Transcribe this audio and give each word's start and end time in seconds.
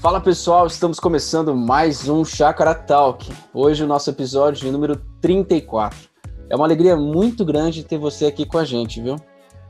Fala 0.00 0.18
pessoal, 0.18 0.66
estamos 0.66 0.98
começando 0.98 1.54
mais 1.54 2.08
um 2.08 2.24
Chácara 2.24 2.74
Talk. 2.74 3.30
Hoje 3.52 3.84
o 3.84 3.86
nosso 3.86 4.08
episódio 4.08 4.64
de 4.64 4.72
número 4.72 4.96
34. 5.20 6.08
É 6.48 6.56
uma 6.56 6.64
alegria 6.64 6.96
muito 6.96 7.44
grande 7.44 7.84
ter 7.84 7.98
você 7.98 8.24
aqui 8.24 8.46
com 8.46 8.56
a 8.56 8.64
gente, 8.64 8.98
viu? 8.98 9.16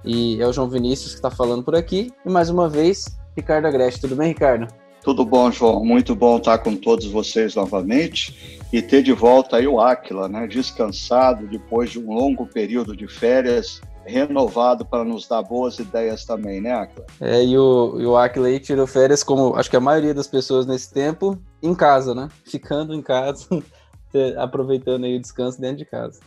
E 0.05 0.41
é 0.41 0.47
o 0.47 0.53
João 0.53 0.69
Vinícius 0.69 1.11
que 1.11 1.16
está 1.16 1.33
falando 1.33 1.65
por 1.65 1.75
aqui. 1.75 2.12
E 2.25 2.30
mais 2.30 2.48
uma 2.48 2.69
vez, 2.69 3.07
Ricardo 3.37 3.66
Agreste. 3.66 4.03
Tudo 4.03 4.15
bem, 4.15 4.29
Ricardo? 4.29 4.73
Tudo 5.03 5.25
bom, 5.25 5.51
João. 5.51 5.85
Muito 5.85 6.15
bom 6.15 6.37
estar 6.37 6.59
com 6.59 6.77
todos 6.77 7.07
vocês 7.07 7.57
novamente 7.57 8.61
e 8.73 8.81
ter 8.81 9.03
de 9.03 9.12
volta 9.12 9.57
aí 9.57 9.67
o 9.67 9.81
Aquila, 9.81 10.29
né? 10.29 10.47
Descansado 10.47 11.49
depois 11.49 11.91
de 11.91 11.99
um 11.99 12.15
longo 12.15 12.47
período 12.47 12.97
de 12.97 13.09
férias, 13.09 13.81
renovado 14.05 14.84
para 14.84 15.05
nos 15.05 15.27
dar 15.29 15.43
boas 15.43 15.79
ideias 15.79 16.25
também, 16.25 16.61
né, 16.61 16.73
Aquila? 16.73 17.06
É, 17.20 17.45
e 17.45 17.56
o, 17.56 18.01
e 18.01 18.06
o 18.06 18.16
Aquila 18.16 18.48
aí 18.48 18.59
tirou 18.59 18.87
férias, 18.87 19.23
como 19.23 19.55
acho 19.56 19.70
que 19.70 19.77
a 19.77 19.80
maioria 19.80 20.15
das 20.15 20.27
pessoas 20.27 20.66
nesse 20.66 20.92
tempo, 20.92 21.38
em 21.62 21.75
casa, 21.75 22.15
né? 22.15 22.28
Ficando 22.45 22.95
em 22.95 23.02
casa, 23.02 23.47
aproveitando 24.39 25.05
aí 25.05 25.16
o 25.16 25.20
descanso 25.20 25.61
dentro 25.61 25.78
de 25.78 25.84
casa. 25.84 26.20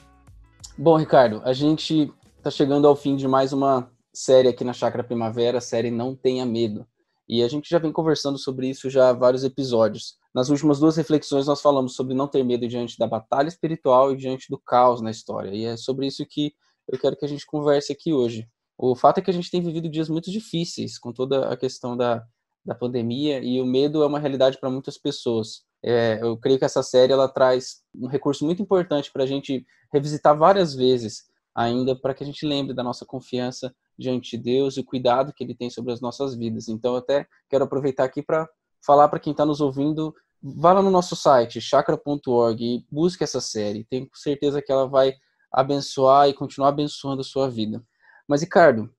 Bom, 0.77 0.98
Ricardo, 0.98 1.41
a 1.43 1.53
gente 1.53 2.12
está 2.38 2.49
chegando 2.49 2.88
ao 2.88 2.95
fim 2.95 3.15
de 3.15 3.27
mais 3.27 3.53
uma 3.53 3.90
série 4.13 4.48
aqui 4.48 4.63
na 4.63 4.73
Chácara 4.73 5.03
Primavera, 5.03 5.62
série 5.62 5.90
Não 5.90 6.15
Tenha 6.15 6.45
Medo. 6.45 6.85
E 7.27 7.41
a 7.41 7.48
gente 7.48 7.70
já 7.70 7.79
vem 7.79 7.91
conversando 7.91 8.37
sobre 8.37 8.70
isso 8.70 8.90
já 8.90 9.09
há 9.09 9.13
vários 9.13 9.43
episódios. 9.43 10.17
Nas 10.35 10.49
últimas 10.49 10.79
duas 10.79 10.98
reflexões, 10.98 11.48
nós 11.48 11.62
falamos 11.62 11.95
sobre 11.95 12.13
não 12.13 12.27
ter 12.27 12.43
medo 12.43 12.67
diante 12.67 12.98
da 12.98 13.07
batalha 13.07 13.48
espiritual 13.48 14.12
e 14.12 14.17
diante 14.17 14.48
do 14.49 14.59
caos 14.59 15.01
na 15.01 15.09
história. 15.09 15.51
E 15.51 15.63
é 15.65 15.77
sobre 15.77 16.07
isso 16.07 16.26
que 16.29 16.53
eu 16.87 16.99
quero 16.99 17.15
que 17.15 17.25
a 17.25 17.27
gente 17.27 17.45
converse 17.45 17.91
aqui 17.91 18.13
hoje. 18.13 18.47
O 18.77 18.95
fato 18.95 19.19
é 19.19 19.21
que 19.21 19.29
a 19.29 19.33
gente 19.33 19.49
tem 19.49 19.61
vivido 19.61 19.89
dias 19.89 20.09
muito 20.09 20.31
difíceis 20.31 20.98
com 20.98 21.13
toda 21.13 21.49
a 21.49 21.57
questão 21.57 21.95
da, 21.95 22.23
da 22.65 22.75
pandemia 22.75 23.40
e 23.40 23.62
o 23.62 23.65
medo 23.65 24.03
é 24.03 24.07
uma 24.07 24.20
realidade 24.20 24.59
para 24.59 24.70
muitas 24.70 24.98
pessoas. 24.98 25.63
É, 25.84 26.20
eu 26.21 26.37
creio 26.37 26.57
que 26.57 26.65
essa 26.65 26.81
série 26.81 27.13
ela 27.13 27.27
traz 27.27 27.84
um 27.93 28.07
recurso 28.07 28.45
muito 28.45 28.62
importante 28.62 29.12
para 29.12 29.23
a 29.23 29.27
gente 29.27 29.65
revisitar 29.91 30.37
várias 30.37 30.73
vezes 30.73 31.23
ainda 31.55 31.95
para 31.95 32.13
que 32.13 32.23
a 32.23 32.25
gente 32.25 32.45
lembre 32.45 32.73
da 32.73 32.84
nossa 32.84 33.05
confiança 33.05 33.73
diante 33.97 34.37
de 34.37 34.43
Deus 34.43 34.75
e 34.75 34.79
o 34.79 34.85
cuidado 34.85 35.34
que 35.34 35.43
Ele 35.43 35.55
tem 35.55 35.70
sobre 35.70 35.93
as 35.93 36.01
nossas 36.01 36.35
vidas. 36.35 36.68
Então, 36.68 36.93
eu 36.93 36.97
até 36.97 37.27
quero 37.49 37.63
aproveitar 37.63 38.05
aqui 38.05 38.23
para 38.23 38.47
falar 38.84 39.07
para 39.07 39.20
quem 39.20 39.31
está 39.31 39.45
nos 39.45 39.62
ouvindo, 39.62 40.13
vá 40.41 40.73
lá 40.73 40.81
no 40.81 40.90
nosso 40.90 41.15
site, 41.15 41.62
chakra.org, 41.62 42.63
e 42.63 42.85
busque 42.91 43.23
essa 43.23 43.40
série. 43.40 43.85
Tenho 43.85 44.09
certeza 44.13 44.62
que 44.62 44.71
ela 44.71 44.87
vai 44.87 45.13
abençoar 45.54 46.27
e 46.27 46.34
continuar 46.34 46.70
abençoando 46.70 47.21
a 47.21 47.23
sua 47.23 47.49
vida. 47.49 47.84
Mas, 48.27 48.41
Ricardo, 48.41 48.90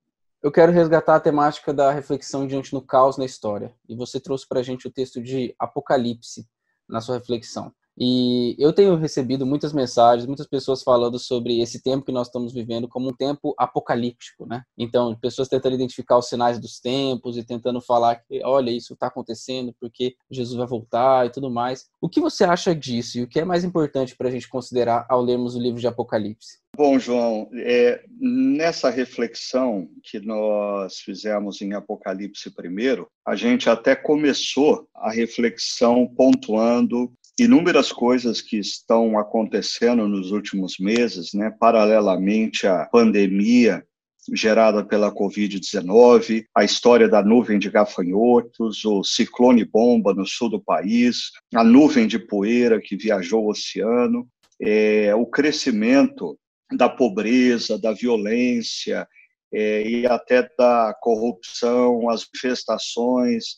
eu 0.41 0.51
quero 0.51 0.71
resgatar 0.71 1.15
a 1.15 1.19
temática 1.19 1.73
da 1.73 1.91
reflexão 1.91 2.47
diante 2.47 2.71
do 2.71 2.81
caos 2.81 3.17
na 3.17 3.25
história. 3.25 3.75
E 3.89 3.95
você 3.95 4.19
trouxe 4.19 4.47
para 4.47 4.59
a 4.59 4.63
gente 4.63 4.87
o 4.87 4.91
texto 4.91 5.21
de 5.21 5.55
Apocalipse 5.59 6.47
na 6.87 7.01
sua 7.01 7.15
reflexão. 7.17 7.73
E 7.97 8.55
eu 8.59 8.73
tenho 8.73 8.95
recebido 8.95 9.45
muitas 9.45 9.71
mensagens, 9.71 10.27
muitas 10.27 10.47
pessoas 10.47 10.83
falando 10.83 11.17
sobre 11.17 11.61
esse 11.61 11.81
tempo 11.81 12.05
que 12.05 12.11
nós 12.11 12.27
estamos 12.27 12.53
vivendo 12.53 12.87
como 12.87 13.09
um 13.09 13.13
tempo 13.13 13.53
apocalíptico, 13.57 14.45
né? 14.45 14.63
Então, 14.77 15.15
pessoas 15.15 15.47
tentando 15.47 15.75
identificar 15.75 16.17
os 16.17 16.27
sinais 16.27 16.59
dos 16.59 16.79
tempos 16.79 17.37
e 17.37 17.43
tentando 17.43 17.81
falar 17.81 18.15
que, 18.15 18.41
olha, 18.43 18.69
isso 18.69 18.93
está 18.93 19.07
acontecendo 19.07 19.73
porque 19.79 20.15
Jesus 20.29 20.57
vai 20.57 20.67
voltar 20.67 21.25
e 21.25 21.29
tudo 21.29 21.49
mais. 21.49 21.85
O 22.01 22.09
que 22.09 22.19
você 22.19 22.43
acha 22.43 22.75
disso 22.75 23.17
e 23.17 23.23
o 23.23 23.27
que 23.27 23.39
é 23.39 23.45
mais 23.45 23.63
importante 23.63 24.15
para 24.15 24.27
a 24.27 24.31
gente 24.31 24.49
considerar 24.49 25.05
ao 25.09 25.21
lermos 25.21 25.55
o 25.55 25.59
livro 25.59 25.79
de 25.79 25.87
Apocalipse? 25.87 26.59
Bom, 26.75 26.99
João, 26.99 27.49
é, 27.53 28.03
nessa 28.19 28.89
reflexão 28.89 29.87
que 30.03 30.19
nós 30.19 30.97
fizemos 30.97 31.61
em 31.61 31.71
Apocalipse 31.71 32.51
primeiro, 32.51 33.07
a 33.25 33.33
gente 33.33 33.69
até 33.69 33.95
começou 33.95 34.85
a 34.93 35.09
reflexão 35.09 36.05
pontuando 36.05 37.13
inúmeras 37.39 37.91
coisas 37.91 38.41
que 38.41 38.57
estão 38.57 39.19
acontecendo 39.19 40.07
nos 40.07 40.31
últimos 40.31 40.77
meses, 40.79 41.33
né, 41.33 41.53
paralelamente 41.59 42.65
à 42.65 42.85
pandemia 42.85 43.85
gerada 44.33 44.83
pela 44.83 45.13
Covid-19, 45.13 46.45
a 46.55 46.63
história 46.63 47.07
da 47.07 47.21
nuvem 47.21 47.59
de 47.59 47.69
gafanhotos, 47.69 48.83
o 48.83 49.03
ciclone 49.03 49.63
bomba 49.63 50.13
no 50.13 50.25
sul 50.25 50.49
do 50.49 50.59
país, 50.59 51.31
a 51.53 51.63
nuvem 51.63 52.07
de 52.07 52.17
poeira 52.17 52.81
que 52.81 52.95
viajou 52.95 53.45
o 53.45 53.49
oceano, 53.51 54.27
é, 54.59 55.13
o 55.13 55.25
crescimento 55.25 56.39
da 56.75 56.89
pobreza, 56.89 57.77
da 57.77 57.91
violência 57.91 59.07
é, 59.53 59.87
e 59.87 60.07
até 60.07 60.49
da 60.57 60.95
corrupção, 60.99 62.09
as 62.09 62.25
manifestações 62.25 63.57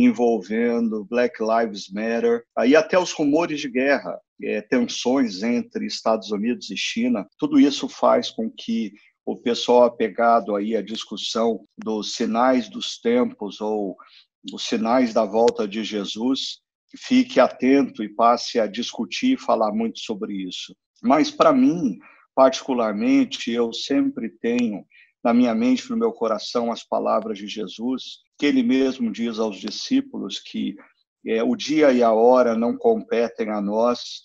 envolvendo 0.00 1.04
Black 1.04 1.36
Lives 1.40 1.90
Matter, 1.90 2.44
aí 2.56 2.76
até 2.76 2.98
os 2.98 3.12
rumores 3.12 3.60
de 3.60 3.68
guerra, 3.68 4.18
é, 4.42 4.60
tensões 4.60 5.42
entre 5.42 5.86
Estados 5.86 6.30
Unidos 6.30 6.70
e 6.70 6.76
China, 6.76 7.26
tudo 7.38 7.58
isso 7.58 7.88
faz 7.88 8.30
com 8.30 8.48
que 8.50 8.92
o 9.26 9.36
pessoal 9.36 9.84
apegado 9.84 10.54
aí 10.54 10.76
à 10.76 10.82
discussão 10.82 11.64
dos 11.76 12.14
sinais 12.14 12.68
dos 12.68 12.98
tempos 12.98 13.60
ou 13.60 13.96
os 14.52 14.66
sinais 14.66 15.12
da 15.12 15.24
volta 15.24 15.66
de 15.66 15.84
Jesus 15.84 16.60
fique 16.96 17.38
atento 17.38 18.02
e 18.02 18.08
passe 18.08 18.58
a 18.58 18.66
discutir 18.66 19.34
e 19.34 19.40
falar 19.40 19.72
muito 19.72 19.98
sobre 19.98 20.32
isso. 20.34 20.74
Mas 21.02 21.30
para 21.30 21.52
mim, 21.52 21.98
particularmente, 22.34 23.50
eu 23.50 23.72
sempre 23.72 24.30
tenho 24.30 24.84
na 25.22 25.34
minha 25.34 25.54
mente, 25.54 25.90
no 25.90 25.96
meu 25.96 26.12
coração, 26.12 26.70
as 26.70 26.84
palavras 26.84 27.38
de 27.38 27.46
Jesus, 27.46 28.18
que 28.38 28.46
ele 28.46 28.62
mesmo 28.62 29.10
diz 29.10 29.38
aos 29.38 29.56
discípulos 29.56 30.38
que 30.38 30.76
é, 31.26 31.42
o 31.42 31.56
dia 31.56 31.92
e 31.92 32.02
a 32.02 32.12
hora 32.12 32.54
não 32.54 32.76
competem 32.76 33.50
a 33.50 33.60
nós, 33.60 34.22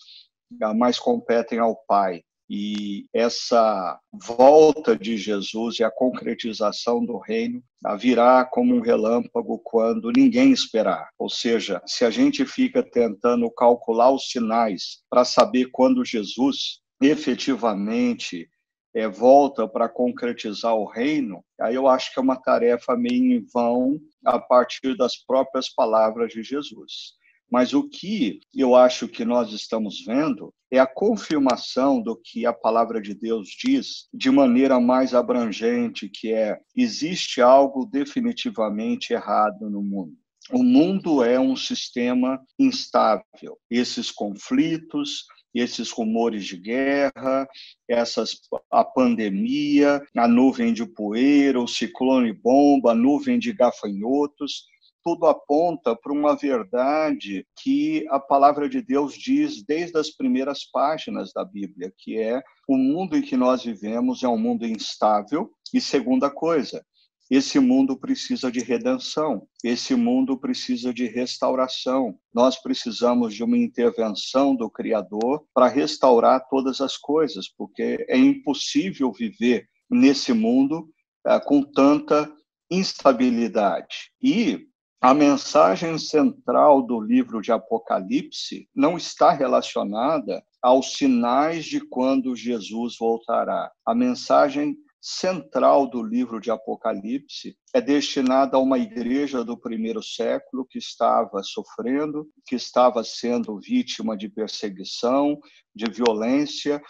mas 0.76 0.98
competem 0.98 1.58
ao 1.58 1.76
Pai. 1.86 2.22
E 2.48 3.06
essa 3.12 3.98
volta 4.12 4.96
de 4.96 5.16
Jesus 5.16 5.78
e 5.78 5.84
a 5.84 5.90
concretização 5.90 7.04
do 7.04 7.18
reino 7.18 7.62
virá 7.98 8.44
como 8.44 8.74
um 8.74 8.80
relâmpago 8.80 9.58
quando 9.64 10.12
ninguém 10.14 10.52
esperar. 10.52 11.08
Ou 11.18 11.30
seja, 11.30 11.82
se 11.86 12.04
a 12.04 12.10
gente 12.10 12.44
fica 12.44 12.82
tentando 12.82 13.50
calcular 13.50 14.10
os 14.10 14.28
sinais 14.28 15.02
para 15.08 15.24
saber 15.24 15.70
quando 15.72 16.04
Jesus 16.04 16.80
efetivamente 17.00 18.48
é, 18.94 19.08
volta 19.08 19.66
para 19.66 19.88
concretizar 19.88 20.74
o 20.74 20.86
reino, 20.86 21.44
aí 21.60 21.74
eu 21.74 21.88
acho 21.88 22.12
que 22.12 22.18
é 22.18 22.22
uma 22.22 22.40
tarefa 22.40 22.96
meio 22.96 23.36
em 23.36 23.44
vão 23.52 23.98
a 24.24 24.38
partir 24.38 24.96
das 24.96 25.16
próprias 25.16 25.68
palavras 25.68 26.32
de 26.32 26.42
Jesus. 26.42 27.14
Mas 27.50 27.74
o 27.74 27.88
que 27.88 28.40
eu 28.54 28.74
acho 28.74 29.06
que 29.06 29.24
nós 29.24 29.52
estamos 29.52 30.04
vendo 30.04 30.52
é 30.70 30.78
a 30.78 30.86
confirmação 30.86 32.00
do 32.00 32.16
que 32.16 32.46
a 32.46 32.52
palavra 32.52 33.00
de 33.00 33.14
Deus 33.14 33.48
diz 33.48 34.08
de 34.12 34.30
maneira 34.30 34.80
mais 34.80 35.14
abrangente, 35.14 36.08
que 36.08 36.32
é 36.32 36.58
existe 36.74 37.40
algo 37.40 37.86
definitivamente 37.86 39.12
errado 39.12 39.70
no 39.70 39.82
mundo. 39.82 40.16
O 40.52 40.62
mundo 40.62 41.24
é 41.24 41.40
um 41.40 41.56
sistema 41.56 42.40
instável. 42.58 43.58
Esses 43.70 44.10
conflitos, 44.10 45.24
esses 45.54 45.90
rumores 45.90 46.44
de 46.44 46.58
guerra, 46.58 47.48
essas, 47.88 48.40
a 48.70 48.84
pandemia, 48.84 50.02
a 50.16 50.28
nuvem 50.28 50.72
de 50.72 50.84
poeira, 50.84 51.60
o 51.60 51.68
ciclone 51.68 52.32
bomba, 52.32 52.92
a 52.92 52.94
nuvem 52.94 53.38
de 53.38 53.52
gafanhotos, 53.52 54.64
tudo 55.04 55.26
aponta 55.26 55.94
para 55.94 56.12
uma 56.12 56.34
verdade 56.34 57.46
que 57.62 58.06
a 58.08 58.18
palavra 58.18 58.68
de 58.68 58.80
Deus 58.80 59.14
diz 59.14 59.62
desde 59.62 59.98
as 59.98 60.10
primeiras 60.10 60.64
páginas 60.64 61.30
da 61.32 61.44
Bíblia, 61.44 61.92
que 61.98 62.18
é 62.18 62.42
o 62.66 62.76
mundo 62.76 63.16
em 63.16 63.20
que 63.20 63.36
nós 63.36 63.62
vivemos 63.62 64.22
é 64.22 64.28
um 64.28 64.38
mundo 64.38 64.66
instável. 64.66 65.50
E 65.74 65.80
segunda 65.80 66.30
coisa, 66.30 66.82
esse 67.30 67.58
mundo 67.58 67.96
precisa 67.96 68.50
de 68.52 68.60
redenção, 68.60 69.46
esse 69.62 69.94
mundo 69.94 70.36
precisa 70.38 70.92
de 70.92 71.06
restauração. 71.06 72.18
Nós 72.32 72.60
precisamos 72.60 73.34
de 73.34 73.42
uma 73.42 73.56
intervenção 73.56 74.54
do 74.54 74.68
Criador 74.68 75.44
para 75.54 75.68
restaurar 75.68 76.46
todas 76.48 76.80
as 76.80 76.96
coisas, 76.96 77.48
porque 77.48 78.04
é 78.08 78.18
impossível 78.18 79.10
viver 79.12 79.66
nesse 79.90 80.32
mundo 80.32 80.88
é, 81.26 81.40
com 81.40 81.62
tanta 81.62 82.30
instabilidade. 82.70 84.10
E 84.22 84.66
a 85.00 85.12
mensagem 85.12 85.98
central 85.98 86.82
do 86.82 86.98
livro 86.98 87.42
de 87.42 87.52
Apocalipse 87.52 88.68
não 88.74 88.96
está 88.96 89.30
relacionada 89.32 90.42
aos 90.62 90.94
sinais 90.94 91.66
de 91.66 91.78
quando 91.78 92.34
Jesus 92.34 92.96
voltará. 92.98 93.70
A 93.84 93.94
mensagem 93.94 94.74
central 95.06 95.86
do 95.86 96.02
livro 96.02 96.40
de 96.40 96.50
Apocalipse 96.50 97.54
é 97.74 97.80
destinada 97.82 98.56
a 98.56 98.60
uma 98.60 98.78
igreja 98.78 99.44
do 99.44 99.54
primeiro 99.54 100.02
século 100.02 100.64
que 100.64 100.78
estava 100.78 101.42
sofrendo, 101.42 102.26
que 102.46 102.56
estava 102.56 103.04
sendo 103.04 103.60
vítima 103.60 104.16
de 104.16 104.30
perseguição, 104.30 105.38
de 105.76 105.90
violência, 105.90 106.82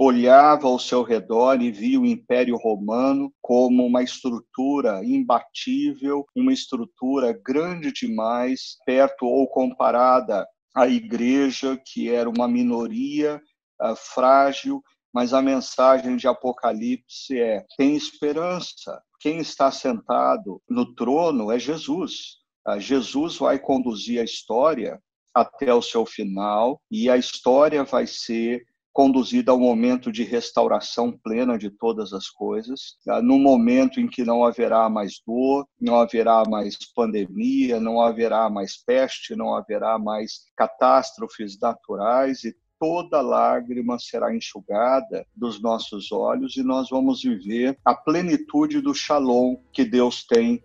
olhava 0.00 0.66
ao 0.66 0.78
seu 0.78 1.02
redor 1.02 1.60
e 1.60 1.70
via 1.70 2.00
o 2.00 2.06
Império 2.06 2.56
Romano 2.56 3.30
como 3.42 3.84
uma 3.84 4.02
estrutura 4.02 5.04
imbatível, 5.04 6.24
uma 6.34 6.54
estrutura 6.54 7.38
grande 7.44 7.92
demais, 7.92 8.78
perto 8.86 9.26
ou 9.26 9.46
comparada 9.46 10.46
à 10.74 10.88
igreja, 10.88 11.78
que 11.84 12.08
era 12.08 12.30
uma 12.30 12.48
minoria 12.48 13.42
uh, 13.82 13.94
frágil, 13.94 14.82
mas 15.12 15.32
a 15.32 15.42
mensagem 15.42 16.16
de 16.16 16.26
Apocalipse 16.26 17.38
é: 17.38 17.64
tem 17.76 17.96
esperança. 17.96 19.02
Quem 19.20 19.38
está 19.38 19.70
sentado 19.70 20.62
no 20.68 20.94
trono 20.94 21.50
é 21.50 21.58
Jesus. 21.58 22.38
Uh, 22.66 22.78
Jesus 22.78 23.36
vai 23.36 23.58
conduzir 23.58 24.20
a 24.20 24.24
história 24.24 25.00
até 25.34 25.72
o 25.72 25.82
seu 25.82 26.04
final 26.04 26.80
e 26.90 27.08
a 27.08 27.16
história 27.16 27.84
vai 27.84 28.06
ser 28.06 28.64
conduzida 28.98 29.52
ao 29.52 29.60
momento 29.60 30.10
de 30.10 30.24
restauração 30.24 31.12
plena 31.12 31.56
de 31.56 31.70
todas 31.70 32.12
as 32.12 32.28
coisas, 32.28 32.96
ah, 33.08 33.22
no 33.22 33.38
momento 33.38 34.00
em 34.00 34.08
que 34.08 34.24
não 34.24 34.44
haverá 34.44 34.88
mais 34.88 35.22
dor, 35.24 35.68
não 35.80 36.00
haverá 36.00 36.42
mais 36.48 36.76
pandemia, 36.96 37.78
não 37.78 38.00
haverá 38.00 38.50
mais 38.50 38.76
peste, 38.76 39.36
não 39.36 39.54
haverá 39.54 40.00
mais 40.00 40.40
catástrofes 40.56 41.56
naturais 41.60 42.42
e 42.42 42.52
toda 42.78 43.20
lágrima 43.20 43.98
será 43.98 44.34
enxugada 44.34 45.26
dos 45.34 45.60
nossos 45.60 46.12
olhos 46.12 46.56
e 46.56 46.62
nós 46.62 46.88
vamos 46.90 47.22
viver 47.22 47.78
a 47.84 47.94
plenitude 47.94 48.80
do 48.80 48.94
shalom 48.94 49.56
que 49.72 49.84
Deus 49.84 50.24
tem 50.24 50.62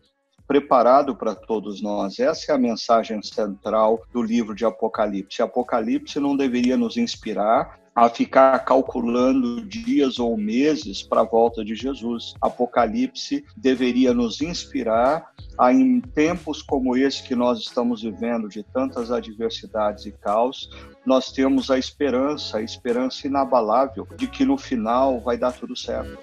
preparado 0.47 1.15
para 1.15 1.33
todos 1.33 1.81
nós. 1.81 2.19
Essa 2.19 2.51
é 2.51 2.55
a 2.55 2.59
mensagem 2.59 3.21
central 3.21 4.03
do 4.11 4.21
livro 4.21 4.53
de 4.53 4.65
Apocalipse. 4.65 5.41
Apocalipse 5.41 6.19
não 6.19 6.35
deveria 6.35 6.77
nos 6.77 6.97
inspirar 6.97 7.82
a 7.95 8.09
ficar 8.09 8.57
calculando 8.59 9.65
dias 9.65 10.19
ou 10.19 10.35
meses 10.35 11.03
para 11.03 11.21
a 11.21 11.25
volta 11.25 11.63
de 11.63 11.75
Jesus. 11.75 12.33
Apocalipse 12.41 13.45
deveria 13.55 14.13
nos 14.13 14.41
inspirar 14.41 15.31
a, 15.57 15.71
em 15.71 16.01
tempos 16.01 16.61
como 16.61 16.97
esse 16.97 17.21
que 17.23 17.35
nós 17.35 17.59
estamos 17.59 18.01
vivendo, 18.01 18.49
de 18.49 18.63
tantas 18.63 19.11
adversidades 19.11 20.05
e 20.05 20.11
caos, 20.11 20.69
nós 21.05 21.31
temos 21.31 21.69
a 21.69 21.77
esperança, 21.77 22.57
a 22.57 22.61
esperança 22.61 23.27
inabalável 23.27 24.07
de 24.15 24.27
que 24.27 24.45
no 24.45 24.57
final 24.57 25.19
vai 25.19 25.37
dar 25.37 25.51
tudo 25.51 25.75
certo. 25.75 26.17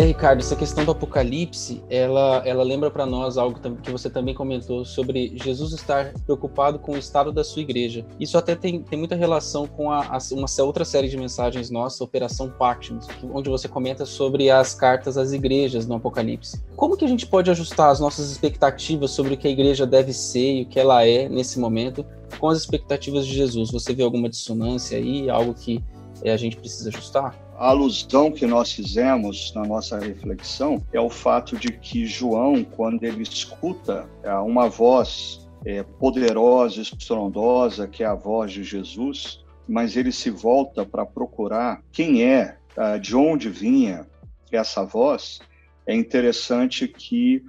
É, 0.00 0.04
Ricardo, 0.04 0.40
essa 0.40 0.56
questão 0.56 0.82
do 0.82 0.92
Apocalipse, 0.92 1.84
ela, 1.90 2.40
ela 2.46 2.62
lembra 2.62 2.90
para 2.90 3.04
nós 3.04 3.36
algo 3.36 3.60
que 3.82 3.90
você 3.90 4.08
também 4.08 4.34
comentou 4.34 4.82
sobre 4.82 5.36
Jesus 5.36 5.74
estar 5.74 6.14
preocupado 6.24 6.78
com 6.78 6.92
o 6.92 6.96
estado 6.96 7.30
da 7.30 7.44
sua 7.44 7.60
igreja. 7.60 8.06
Isso 8.18 8.38
até 8.38 8.56
tem, 8.56 8.80
tem 8.80 8.98
muita 8.98 9.14
relação 9.14 9.66
com 9.66 9.92
a, 9.92 10.06
a, 10.06 10.18
uma 10.32 10.46
outra 10.64 10.86
série 10.86 11.06
de 11.06 11.18
mensagens 11.18 11.68
nossa, 11.68 12.02
Operação 12.02 12.48
Patmos, 12.48 13.06
onde 13.30 13.50
você 13.50 13.68
comenta 13.68 14.06
sobre 14.06 14.48
as 14.48 14.74
cartas 14.74 15.18
às 15.18 15.34
igrejas 15.34 15.86
no 15.86 15.96
Apocalipse. 15.96 16.58
Como 16.74 16.96
que 16.96 17.04
a 17.04 17.08
gente 17.08 17.26
pode 17.26 17.50
ajustar 17.50 17.90
as 17.90 18.00
nossas 18.00 18.30
expectativas 18.30 19.10
sobre 19.10 19.34
o 19.34 19.36
que 19.36 19.48
a 19.48 19.50
igreja 19.50 19.86
deve 19.86 20.14
ser 20.14 20.60
e 20.60 20.62
o 20.62 20.66
que 20.66 20.80
ela 20.80 21.04
é 21.04 21.28
nesse 21.28 21.58
momento 21.58 22.06
com 22.38 22.48
as 22.48 22.56
expectativas 22.56 23.26
de 23.26 23.34
Jesus? 23.34 23.70
Você 23.70 23.92
vê 23.92 24.02
alguma 24.02 24.30
dissonância 24.30 24.96
aí, 24.96 25.28
algo 25.28 25.52
que 25.52 25.84
é, 26.24 26.32
a 26.32 26.38
gente 26.38 26.56
precisa 26.56 26.88
ajustar? 26.88 27.49
A 27.60 27.68
alusão 27.68 28.32
que 28.32 28.46
nós 28.46 28.72
fizemos 28.72 29.52
na 29.54 29.66
nossa 29.66 29.98
reflexão 29.98 30.82
é 30.94 30.98
o 30.98 31.10
fato 31.10 31.58
de 31.58 31.70
que 31.70 32.06
João, 32.06 32.64
quando 32.64 33.04
ele 33.04 33.22
escuta 33.22 34.08
é, 34.22 34.32
uma 34.36 34.66
voz 34.66 35.46
é, 35.66 35.82
poderosa, 35.82 36.80
estrondosa, 36.80 37.86
que 37.86 38.02
é 38.02 38.06
a 38.06 38.14
voz 38.14 38.50
de 38.50 38.64
Jesus, 38.64 39.44
mas 39.68 39.94
ele 39.94 40.10
se 40.10 40.30
volta 40.30 40.86
para 40.86 41.04
procurar 41.04 41.82
quem 41.92 42.24
é, 42.24 42.56
tá, 42.74 42.96
de 42.96 43.14
onde 43.14 43.50
vinha 43.50 44.06
essa 44.50 44.82
voz, 44.82 45.40
é 45.86 45.94
interessante 45.94 46.88
que 46.88 47.44